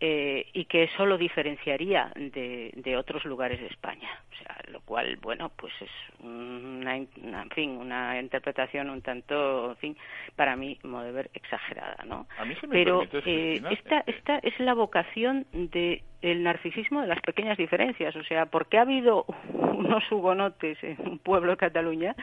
[0.00, 4.10] eh, y que eso lo diferenciaría de, de, otros lugares de España.
[4.32, 5.90] O sea, lo cual, bueno, pues es
[6.24, 9.96] una, en fin, una interpretación un tanto, en fin,
[10.34, 12.26] para mí, como de ver, exagerada, ¿no?
[12.70, 18.14] Pero eh, esta, esta es la vocación de el narcisismo de las pequeñas diferencias.
[18.16, 22.14] O sea, porque ha habido unos hugonotes en un pueblo de Cataluña,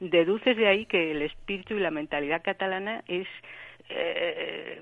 [0.00, 3.26] deduces de ahí que el espíritu y la mentalidad catalana es
[3.88, 4.80] eh,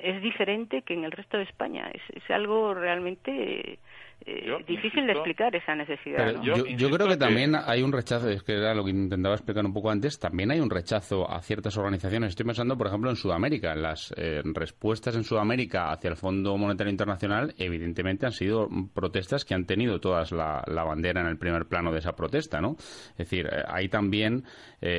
[0.00, 1.90] es diferente que en el resto de España.
[1.92, 3.78] Es, es algo realmente
[4.26, 6.42] eh, difícil de explicar esa necesidad.
[6.42, 9.72] yo, creo que, también hay un rechazo, es que era lo que intentaba explicar un
[9.72, 12.30] poco antes, también hay un rechazo a ciertas organizaciones.
[12.30, 13.74] Estoy pensando, por ejemplo, en Sudamérica.
[13.74, 19.54] Las eh, respuestas en Sudamérica hacia el Fondo Monetario Internacional, evidentemente, han sido protestas que
[19.54, 22.76] han tenido todas la, bandera en el primer plano de esa protesta, ¿no?
[23.12, 24.44] Es decir, eh, hay también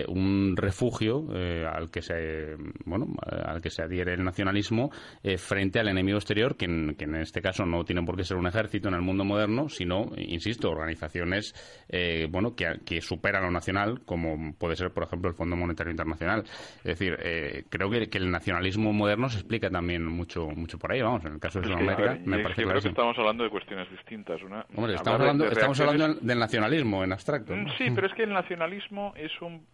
[0.10, 1.30] un refugio
[1.72, 4.92] al que se, bueno, al que se adhiere el nacionalismo
[5.38, 8.36] frente al enemigo exterior, que en, que en este caso no tiene por qué ser
[8.36, 11.54] un ejército en el mundo moderno, sino, insisto, organizaciones
[11.90, 16.44] eh, bueno, que, superan lo nacional, como puede ser, por ejemplo, el Fondo Monetario Internacional.
[16.78, 21.02] Es decir, eh, creo que, el nacionalismo moderno se explica también mucho mucho por ahí,
[21.02, 24.42] vamos, en el caso de Sudamérica, me parece que estamos hablando de cuestiones distintas.
[24.44, 27.56] Una, Hombre, estamos hablando, estamos hablando del nacionalismo en abstracto.
[27.56, 29.66] Mm, sí, pero es que el nacionalismo es un,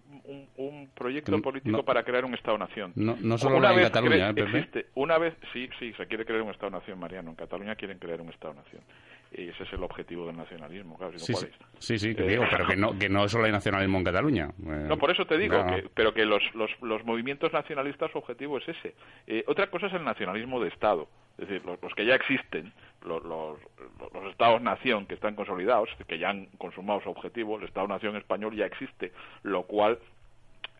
[0.57, 2.93] un, proyecto político para crear un Estado-nación.
[2.95, 6.51] No, no solo una en Cataluña, ¿eh, una vez, sí, sí, se quiere crear un
[6.51, 7.29] Estado-nación, Mariano.
[7.31, 8.81] En Cataluña quieren crear un Estado-nación.
[9.31, 11.17] Y ese es el objetivo del nacionalismo, claro.
[11.19, 11.33] sí,
[11.79, 14.49] sí, sí, que digo, pero que no, que no solo hay nacionalismo en Cataluña.
[14.65, 18.17] Eh, no, por eso te digo, que, pero que los, los, los, movimientos nacionalistas, su
[18.17, 18.95] objetivo es ese.
[19.27, 22.71] Eh, otra cosa es el nacionalismo de Estado, es decir, los, que ya existen,
[23.05, 23.59] los, los,
[24.13, 28.65] los Estados-nación que están consolidados, que ya han consumado su objetivo, el Estado-nación español ya
[28.65, 29.11] existe,
[29.43, 29.99] lo cual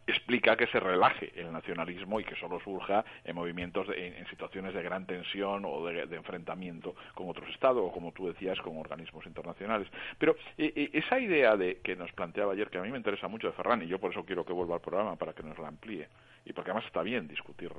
[0.08, 4.84] explica que se relaje el nacionalismo y que solo surja en movimientos, en, situaciones de
[4.84, 9.88] gran tensión o de, enfrentamiento con otros estados o, como tú decías, con organismos internacionales.
[10.18, 13.28] Pero eh, eh, esa idea de que nos planteaba ayer, que a mí me interesa
[13.28, 15.58] mucho de Ferran, y yo por eso quiero que vuelva al programa para que nos
[15.58, 16.08] la amplíe,
[16.46, 17.72] y porque además está bien discutir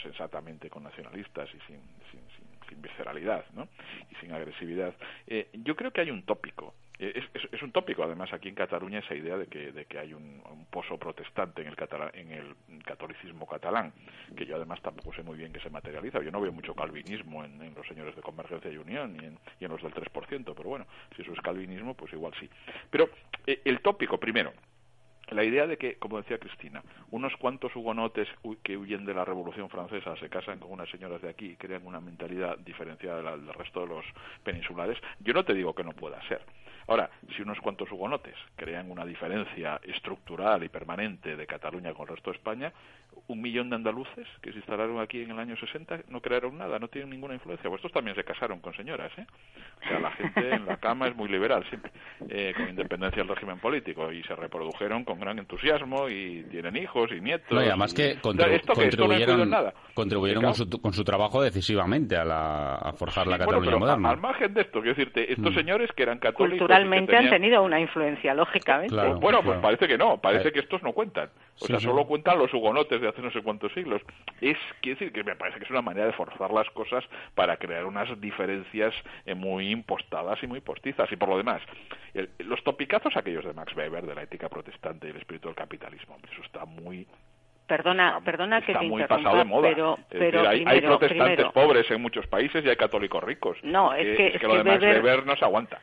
[0.00, 1.80] sensatamente con nacionalistas y sin,
[2.10, 3.68] sin, sin, visceralidad ¿no?
[4.10, 4.94] y sin agresividad,
[5.26, 9.00] eh, yo creo que hay un tópico es, es, un tópico, además, aquí en Cataluña
[9.00, 11.76] esa idea de que, de que hay un, pozo protestante en el,
[12.14, 13.92] en el catolicismo catalán,
[14.36, 16.22] que yo además tampoco sé muy bien que se materializa.
[16.22, 19.68] Yo no veo mucho calvinismo en, los señores de Convergencia y Unión y en, en
[19.68, 22.48] los del 3%, pero bueno, si eso es calvinismo, pues igual sí.
[22.90, 23.10] Pero
[23.46, 24.52] eh, el tópico, primero,
[25.32, 28.28] la idea de que, como decía Cristina, unos cuantos hugonotes
[28.62, 31.86] que huyen de la Revolución Francesa se casan con unas señoras de aquí y crean
[31.86, 34.04] una mentalidad diferenciada del resto de los
[34.44, 36.42] peninsulares, yo no te digo que no pueda ser.
[36.88, 42.14] Ahora, si unos cuantos hugonotes crean una diferencia estructural y permanente de Cataluña con el
[42.14, 42.72] resto de España,
[43.28, 46.78] un millón de andaluces que se instalaron aquí en el año 60 no crearon nada,
[46.78, 47.70] no tienen ninguna influencia.
[47.72, 49.26] Estos también se casaron con señoras, ¿eh?
[49.84, 51.92] O sea, la gente en la cama es muy liberal siempre,
[52.28, 57.10] eh, con independencia del régimen político, y se reprodujeron con gran entusiasmo y tienen hijos
[57.12, 57.50] y nietos.
[57.50, 59.50] No, y además que, contribuyeron,
[59.94, 64.10] contribuyeron con, su, con su trabajo decisivamente a, la, a forjar la Cataluña moderna.
[64.10, 65.56] Al margen de esto, quiero decirte, estos mm.
[65.56, 68.96] señores que eran católicos Culturalmente han tenido una influencia, lógicamente.
[69.20, 71.30] bueno, pues parece que no, parece que estos no cuentan.
[71.60, 74.02] O sea, solo cuentan los hugonotes de hace no sé cuántos siglos.
[74.40, 77.04] Es, quiere decir que me parece que es una manera de forzar las cosas
[77.34, 78.94] para crear unas diferencias
[79.26, 81.10] eh, muy impostadas y muy postizas.
[81.12, 81.62] Y por lo demás,
[82.38, 86.16] los topicazos aquellos de Max Weber, de la ética protestante y el espíritu del capitalismo,
[86.30, 87.06] eso está muy
[87.66, 89.68] Perdona, perdona que está te muy pasado de moda.
[89.70, 93.56] pero, pero hay, protestantes pobres en muchos países y hay católicos ricos.
[93.62, 95.80] No, es que, es que, lo de Max Weber no se aguanta.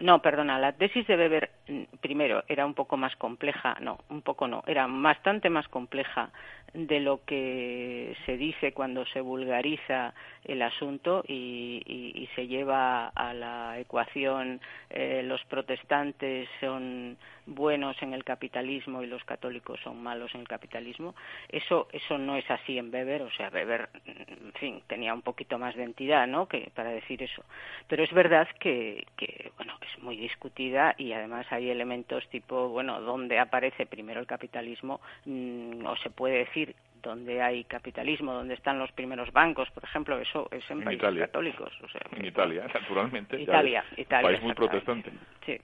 [0.00, 4.22] No, perdona, la tesis de Weber, mm, primero, era un poco más compleja, no, un
[4.22, 6.30] poco no, era bastante más compleja
[6.74, 10.14] de lo que se dice cuando se vulgariza
[10.44, 18.24] el asunto y, se lleva a la ecuación eh, los protestantes son buenos en el
[18.24, 21.14] capitalismo y los católicos son malos en el capitalismo.
[21.48, 25.58] Eso, eso no es así en Weber, o sea, Weber, en fin, tenía un poquito
[25.58, 27.44] más de entidad, ¿no?, que para decir eso.
[27.88, 33.38] Pero es verdad que, que bueno, muy discutida y además hay elementos tipo, bueno, ¿dónde
[33.38, 35.00] aparece primero el capitalismo?
[35.24, 40.18] Mm, o se puede decir donde hay capitalismo, donde están los primeros bancos, por ejemplo,
[40.20, 41.72] eso es en, países católicos.
[41.82, 43.40] O sea, en Italia, naturalmente.
[43.40, 44.28] Italia, Italia.
[44.28, 45.10] País muy protestante.
[45.44, 45.60] Sí.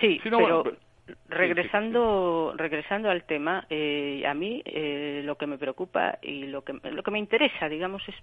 [0.00, 0.64] Sí, pero
[1.28, 6.72] regresando regresando al tema, eh, a mí eh, lo que me preocupa y lo que
[6.72, 8.14] lo que me interesa, digamos, es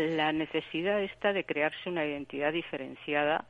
[0.00, 3.44] la necesidad esta de crearse una identidad diferenciada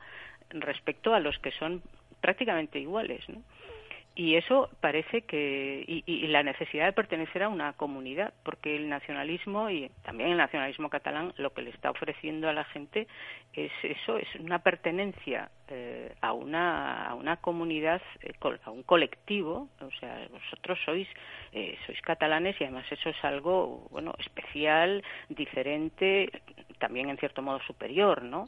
[0.49, 1.81] respecto a los que son
[2.21, 3.41] prácticamente iguales, ¿no?
[4.15, 9.69] Y eso parece que y, la necesidad de pertenecer a una comunidad porque el nacionalismo
[9.69, 13.07] y también el nacionalismo catalán lo que le está ofreciendo a la gente
[13.53, 19.67] es eso es una pertenencia eh, a una a una comunidad eh, a un colectivo
[19.81, 21.07] o sea vosotros sois
[21.51, 26.31] eh, sois catalanes y además eso es algo bueno especial diferente
[26.79, 28.47] también en cierto modo superior no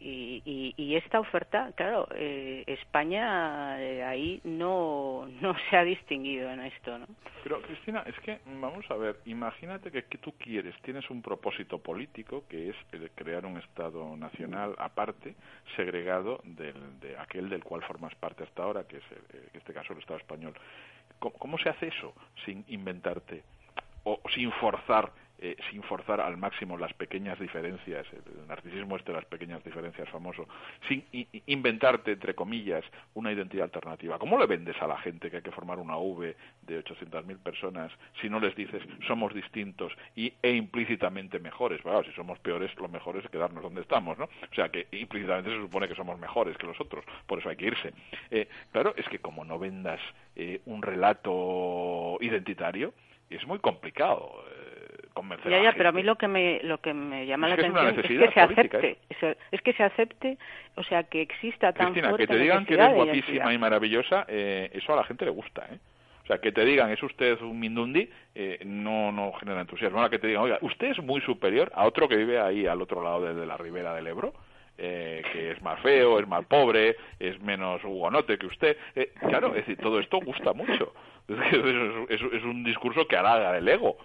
[0.00, 6.60] y, y, esta oferta, claro, eh, España eh, ahí no, no se ha distinguido en
[6.60, 7.06] esto, ¿no?
[7.42, 11.78] Pero, Cristina, es que, vamos a ver, imagínate que, que tú quieres, tienes un propósito
[11.78, 15.34] político que es el crear un Estado nacional aparte,
[15.76, 19.92] segregado del, de aquel del cual formas parte hasta ahora, que es en este caso
[19.92, 20.54] el Estado español.
[21.18, 23.42] ¿Cómo se hace eso sin inventarte
[24.04, 25.10] o sin forzar
[25.40, 30.08] eh, sin forzar al máximo las pequeñas diferencias, el narcisismo este de las pequeñas diferencias
[30.08, 30.48] famoso,
[30.88, 31.04] sin
[31.46, 32.84] inventarte, entre comillas,
[33.14, 34.18] una identidad alternativa.
[34.18, 37.92] ¿Cómo le vendes a la gente que hay que formar una V de 800.000 personas
[38.20, 41.82] si no les dices somos distintos y, e implícitamente mejores?
[41.82, 44.24] Bueno, si somos peores, lo mejor es quedarnos donde estamos, ¿no?
[44.24, 47.56] O sea, que implícitamente se supone que somos mejores que los otros, por eso hay
[47.56, 47.92] que irse.
[48.30, 50.00] Eh, claro, es que como no vendas
[50.34, 52.92] eh, un relato identitario,
[53.30, 54.44] es muy complicado
[55.44, 58.06] ya, ya, pero a mí lo que me lo que me llama la atención es
[58.06, 58.98] que se acepte,
[59.50, 60.38] es que se acepte,
[60.76, 64.70] o sea, que exista tan Cristina, que te digan que eres guapísima y maravillosa, eh,
[64.72, 65.78] eso a la gente le gusta, ¿eh?
[66.28, 69.96] O sea, que te digan, es usted un mindundi, eh, no, no genera entusiasmo.
[69.96, 72.82] Ahora que te digan, oiga, usted es muy superior a otro que vive ahí al
[72.82, 74.34] otro lado de, la ribera del Ebro,
[74.76, 78.76] eh, que es más feo, es más pobre, es menos hugonote que usted.
[78.94, 80.92] Eh, claro, es decir, todo esto gusta mucho.
[81.28, 83.98] Es, es, es, un discurso que halaga el ego.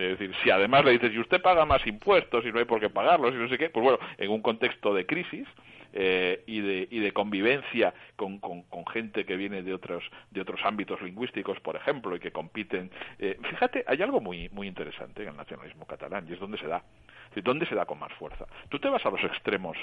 [0.00, 2.80] Es decir, si además le dices, y usted paga más impuestos y no hay por
[2.80, 5.46] qué pagarlos y no sé qué, pues bueno, en un contexto de crisis,
[5.92, 10.60] eh, y, de, y de convivencia con, con, gente que viene de otros, de otros
[10.64, 12.90] ámbitos lingüísticos, por ejemplo, y que compiten.
[13.18, 16.68] Eh, fíjate, hay algo muy, muy interesante en el nacionalismo catalán y es donde se
[16.68, 16.82] da.
[17.42, 18.46] ¿Dónde se da con más fuerza?
[18.68, 19.76] Tú te vas a los extremos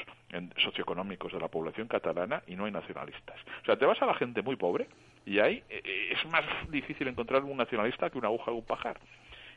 [0.58, 3.40] socioeconómicos de la población catalana y no hay nacionalistas.
[3.62, 4.88] O sea, te vas a la gente muy pobre
[5.26, 8.98] y ahí eh, es más difícil encontrar un nacionalista que una aguja de un pajar.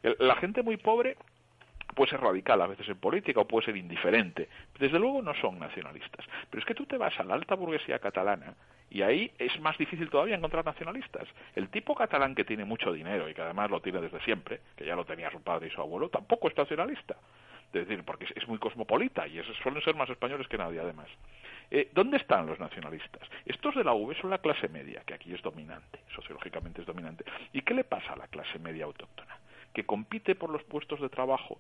[0.02, 1.16] La gente muy pobre
[1.94, 4.48] puede ser radical a veces en política o puede ser indiferente.
[4.78, 6.24] Desde luego no son nacionalistas.
[6.48, 8.54] Pero es que tú te vas a la alta burguesía catalana
[8.90, 11.28] y ahí es más difícil todavía encontrar nacionalistas.
[11.54, 14.84] El tipo catalán que tiene mucho dinero y que además lo tiene desde siempre, que
[14.84, 17.16] ya lo tenía su padre y su abuelo, tampoco es nacionalista.
[17.72, 21.06] Es decir, porque es muy cosmopolita y esos suelen ser más españoles que nadie además.
[21.70, 23.22] Eh, ¿Dónde están los nacionalistas?
[23.46, 27.24] Estos de la V son la clase media, que aquí es dominante, sociológicamente es dominante.
[27.52, 29.38] ¿Y qué le pasa a la clase media autóctona?
[29.72, 31.58] Que compite por los puestos de trabajo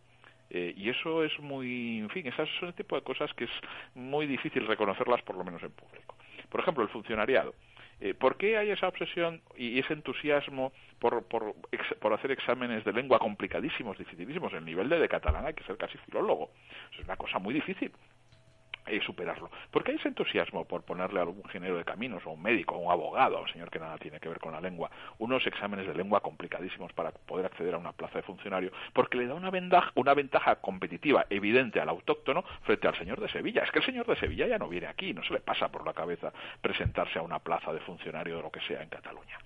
[0.50, 3.50] eh, y eso es muy, en fin, esas son el tipo de cosas que es
[3.94, 6.16] muy difícil reconocerlas, por lo menos en público.
[6.48, 7.54] Por ejemplo, el funcionariado.
[8.00, 11.54] Eh, ¿Por qué hay esa obsesión y ese entusiasmo por, por,
[12.00, 14.52] por, hacer exámenes de lengua complicadísimos, dificilísimos?
[14.52, 16.50] El nivel de, de catalán hay que ser casi filólogo.
[16.92, 17.92] es una cosa muy difícil
[18.94, 19.50] y superarlo.
[19.70, 22.78] Porque hay ese entusiasmo por ponerle a algún ingeniero de caminos, o un médico, o
[22.78, 25.86] un abogado, a un señor que nada tiene que ver con la lengua, unos exámenes
[25.86, 29.50] de lengua complicadísimos para poder acceder a una plaza de funcionario, porque le da una
[29.50, 33.62] ventaja, una ventaja competitiva evidente al autóctono frente al señor de Sevilla.
[33.62, 35.84] Es que el señor de Sevilla ya no viene aquí, no se le pasa por
[35.86, 39.38] la cabeza presentarse a una plaza de funcionario de lo que sea en Cataluña.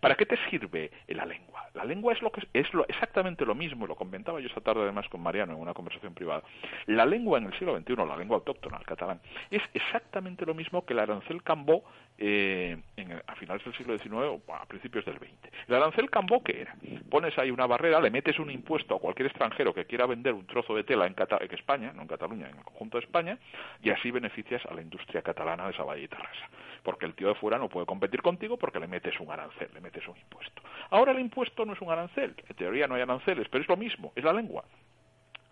[0.00, 1.68] ¿Para qué te sirve la lengua?
[1.74, 4.82] La lengua es lo que es lo, exactamente lo mismo, lo comentaba yo esta tarde
[4.82, 6.42] además con Mariano en una conversación privada.
[6.86, 9.20] La lengua en el siglo XXI, la lengua autóctona, el catalán,
[9.50, 11.84] es exactamente lo mismo que el arancel cambó
[12.16, 12.76] eh,
[13.26, 15.52] a finales del siglo XIX o a principios del XX.
[15.68, 16.76] El arancel cambó, ¿qué era?
[17.10, 20.46] Pones ahí una barrera, le metes un impuesto a cualquier extranjero que quiera vender un
[20.46, 21.14] trozo de tela en,
[21.50, 23.38] España, no en Cataluña, en el conjunto de España,
[23.82, 26.48] y así beneficias a la industria catalana de Sabadell y Terrassa.
[26.82, 29.80] Porque el tío de fuera no puede competir contigo porque le metes un arancel le
[29.80, 30.62] metes un impuesto.
[30.90, 33.76] Ahora el impuesto no es un arancel, en teoría no hay aranceles, pero es lo
[33.76, 34.64] mismo, es la lengua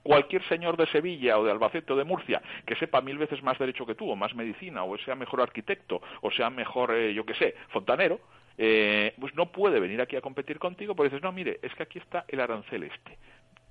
[0.07, 3.59] cualquier señor de Sevilla o de Albacete o de Murcia que sepa mil veces más
[3.59, 7.27] derecho que tú, o más medicina, o sea mejor arquitecto, o sea mejor, eh, yo
[7.27, 8.21] qué sé, fontanero,
[8.57, 11.83] eh, pues no puede venir aquí a competir contigo porque dices, no, mire, es que
[11.83, 13.19] aquí está el arancel este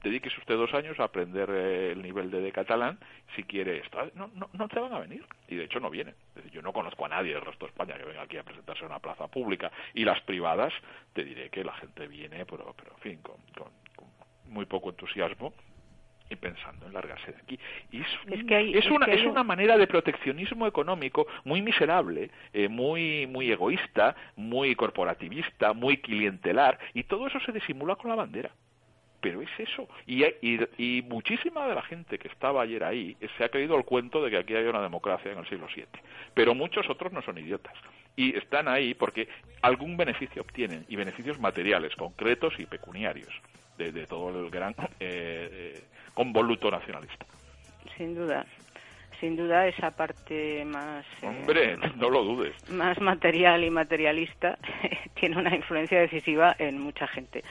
[0.06, 3.00] dediques usted dos años a aprender eh, el nivel de, catalán
[3.36, 3.98] si quiere esto.
[4.14, 5.26] No, no, no te van a venir.
[5.48, 6.14] Y de hecho no vienen.
[6.52, 8.88] yo no conozco a nadie del resto de España que venga aquí a presentarse a
[8.88, 9.72] una plaza pública.
[9.94, 10.74] Y las privadas,
[11.14, 13.36] te diré que la gente viene, pero, pero en fin, con,
[14.48, 15.54] muy poco entusiasmo
[16.30, 17.60] y pensando en largarse de aquí.
[17.92, 24.16] Y es, una, es una manera de proteccionismo económico muy miserable, eh, muy, muy egoísta,
[24.36, 28.52] muy corporativista, muy clientelar, y todo eso se disimula con la bandera
[29.26, 29.88] pero es eso.
[30.06, 30.24] Y,
[30.78, 34.30] y, muchísima de la gente que estaba ayer ahí se ha creído el cuento de
[34.30, 35.84] que aquí hay una democracia en el siglo VII.
[36.36, 37.74] Pero muchos otros no son idiotas.
[38.16, 39.28] Y están ahí porque
[39.64, 43.34] algún beneficio obtienen, y beneficios materiales, concretos y pecuniarios,
[43.80, 47.26] de, todo el gran eh, eh, convoluto nacionalista.
[47.98, 48.46] Sin duda
[49.20, 54.60] sin duda esa parte más eh, hombre no lo dudes más material y materialista
[55.18, 57.42] tiene una influencia decisiva en mucha gente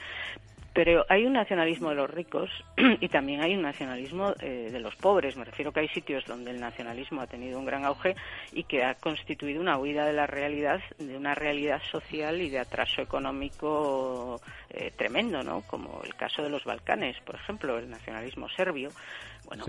[0.75, 2.49] pero hay un nacionalismo de los ricos
[2.99, 5.37] y también hay un nacionalismo eh, de los pobres.
[5.37, 8.13] Me refiero que hay sitios donde el nacionalismo ha tenido un gran auge
[8.51, 12.59] y que ha constituido una huida de la realidad, de una realidad social y de
[12.59, 15.61] atraso económico eh, tremendo, ¿no?
[15.61, 18.89] Como el caso de los Balcanes, por ejemplo, el nacionalismo serbio.
[19.45, 19.65] Bueno,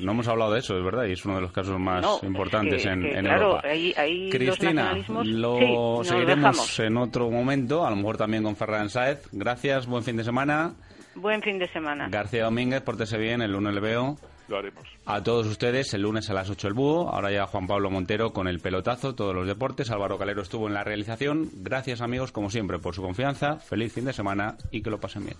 [0.00, 2.84] no hemos hablado de eso, es verdad, y es uno de los casos más importantes
[2.86, 3.68] en, claro, Europa.
[3.68, 4.94] Hay, Cristina,
[5.24, 9.28] lo seguiremos en otro momento, a lo mejor también con Ferran Saez.
[9.32, 10.74] Gracias, buen fin de semana.
[11.14, 12.08] Buen fin de semana.
[12.08, 14.16] García Domínguez, pórtese bien, el lunes le veo.
[14.48, 14.84] Lo haremos.
[15.06, 17.08] A todos ustedes, el lunes a las 8 el búho.
[17.08, 19.90] Ahora ya Juan Pablo Montero con el pelotazo, todos los deportes.
[19.90, 21.48] Álvaro Calero estuvo en la realización.
[21.54, 23.56] Gracias, amigos, como siempre, por su confianza.
[23.56, 25.36] Feliz fin de semana y que lo pasen bien.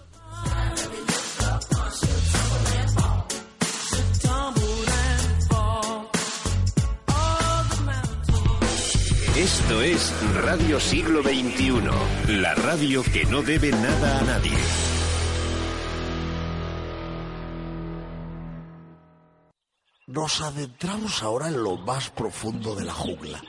[9.37, 10.15] Esto es
[10.45, 14.94] Radio Siglo XXI, la radio que no debe nada a nadie.
[20.15, 23.43] Nos adentramos ahora en lo más profundo de la jungla.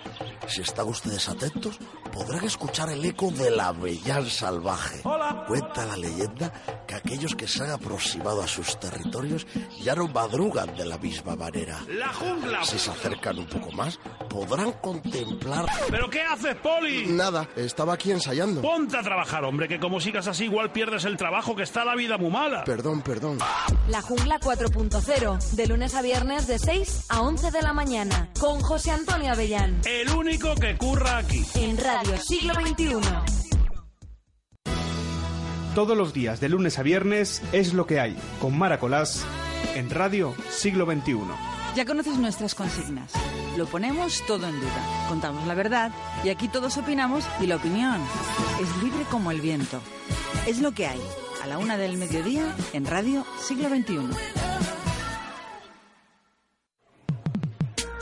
[0.47, 1.78] Si están ustedes atentos,
[2.11, 5.03] podrán escuchar el eco del avellán salvaje.
[5.47, 6.51] Cuenta la leyenda
[6.88, 9.45] que aquellos que se han aproximado a sus territorios
[9.80, 11.80] ya no madrugan de la misma manera.
[11.88, 12.63] ¡La jungla!
[12.63, 15.68] Si se acercan un poco más, podrán contemplar...
[15.91, 17.05] ¿Pero qué haces, Poli?
[17.07, 18.61] Nada, estaba aquí ensayando.
[18.63, 21.95] Ponte a trabajar, hombre, que como sigas así igual pierdes el trabajo, que está la
[21.95, 22.63] vida muy mala.
[22.63, 23.38] Perdón, perdón.
[23.88, 28.60] La Jungla 4.0, de lunes a viernes de 6 a 11 de la mañana, con
[28.62, 29.82] José Antonio Avellán.
[29.86, 31.45] El único que curra aquí.
[31.56, 33.45] En Radio Siglo XXI.
[35.76, 39.26] Todos los días, de lunes a viernes, es lo que hay, con Mara Colás,
[39.76, 41.18] en Radio Siglo XXI.
[41.76, 43.12] Ya conoces nuestras consignas.
[43.58, 45.06] Lo ponemos todo en duda.
[45.10, 45.91] Contamos la verdad
[46.24, 48.01] y aquí todos opinamos y la opinión
[48.62, 49.82] es libre como el viento.
[50.47, 51.01] Es lo que hay.
[51.43, 54.44] A la una del mediodía en Radio Siglo XXI.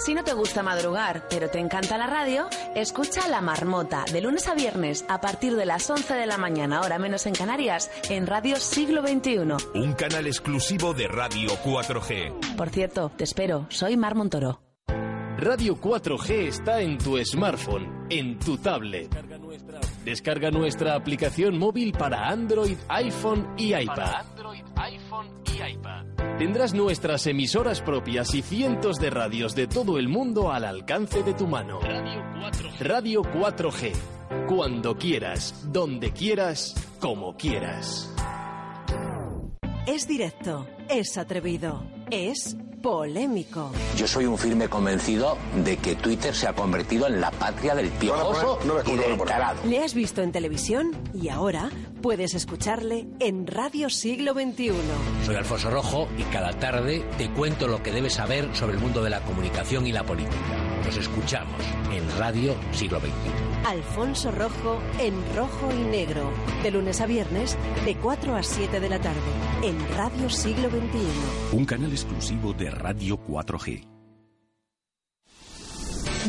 [0.03, 4.49] Si no te gusta madrugar, pero te encanta la radio, escucha La Marmota de lunes
[4.49, 8.27] a viernes a partir de las 11 de la mañana, hora menos en Canarias, en
[8.27, 9.39] Radio Siglo XXI.
[9.75, 12.55] Un canal exclusivo de Radio 4G.
[12.57, 14.59] Por cierto, te espero, soy Mar Montoro.
[15.37, 19.09] Radio 4G está en tu smartphone, en tu tablet.
[20.03, 24.32] Descarga nuestra aplicación móvil para Android, iPhone y iPad.
[26.37, 31.33] Tendrás nuestras emisoras propias y cientos de radios de todo el mundo al alcance de
[31.33, 31.79] tu mano.
[32.79, 33.93] Radio 4G.
[34.47, 38.13] Cuando quieras, donde quieras, como quieras.
[39.85, 43.71] Es directo, es atrevido, es polémico.
[43.95, 47.89] Yo soy un firme convencido de que Twitter se ha convertido en la patria del
[47.89, 49.61] piojoso y del tarado.
[49.65, 51.71] Le has visto en televisión y ahora
[52.01, 54.73] puedes escucharle en Radio Siglo XXI.
[55.25, 59.01] Soy Alfonso Rojo y cada tarde te cuento lo que debes saber sobre el mundo
[59.01, 60.35] de la comunicación y la política.
[60.85, 61.61] Nos escuchamos
[61.93, 63.42] en Radio Siglo XXI.
[63.65, 66.31] Alfonso Rojo en rojo y negro.
[66.63, 69.19] De lunes a viernes, de 4 a 7 de la tarde.
[69.61, 71.55] En Radio Siglo XXI.
[71.55, 73.92] Un canal exclusivo de Radio 4G.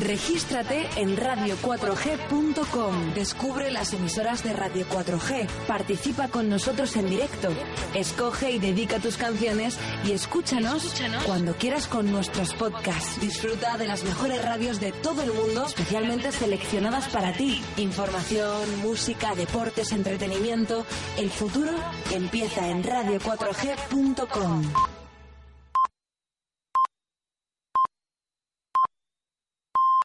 [0.00, 3.14] Regístrate en radio4g.com.
[3.14, 5.46] Descubre las emisoras de Radio 4G.
[5.68, 7.50] Participa con nosotros en directo.
[7.94, 10.94] Escoge y dedica tus canciones y escúchanos,
[11.26, 13.20] cuando quieras con nuestros podcasts.
[13.20, 17.62] Disfruta de las mejores radios de todo el mundo, especialmente seleccionadas para ti.
[17.76, 20.84] Información, música, deportes, entretenimiento.
[21.16, 21.72] El futuro
[22.10, 25.03] empieza en radio4g.com.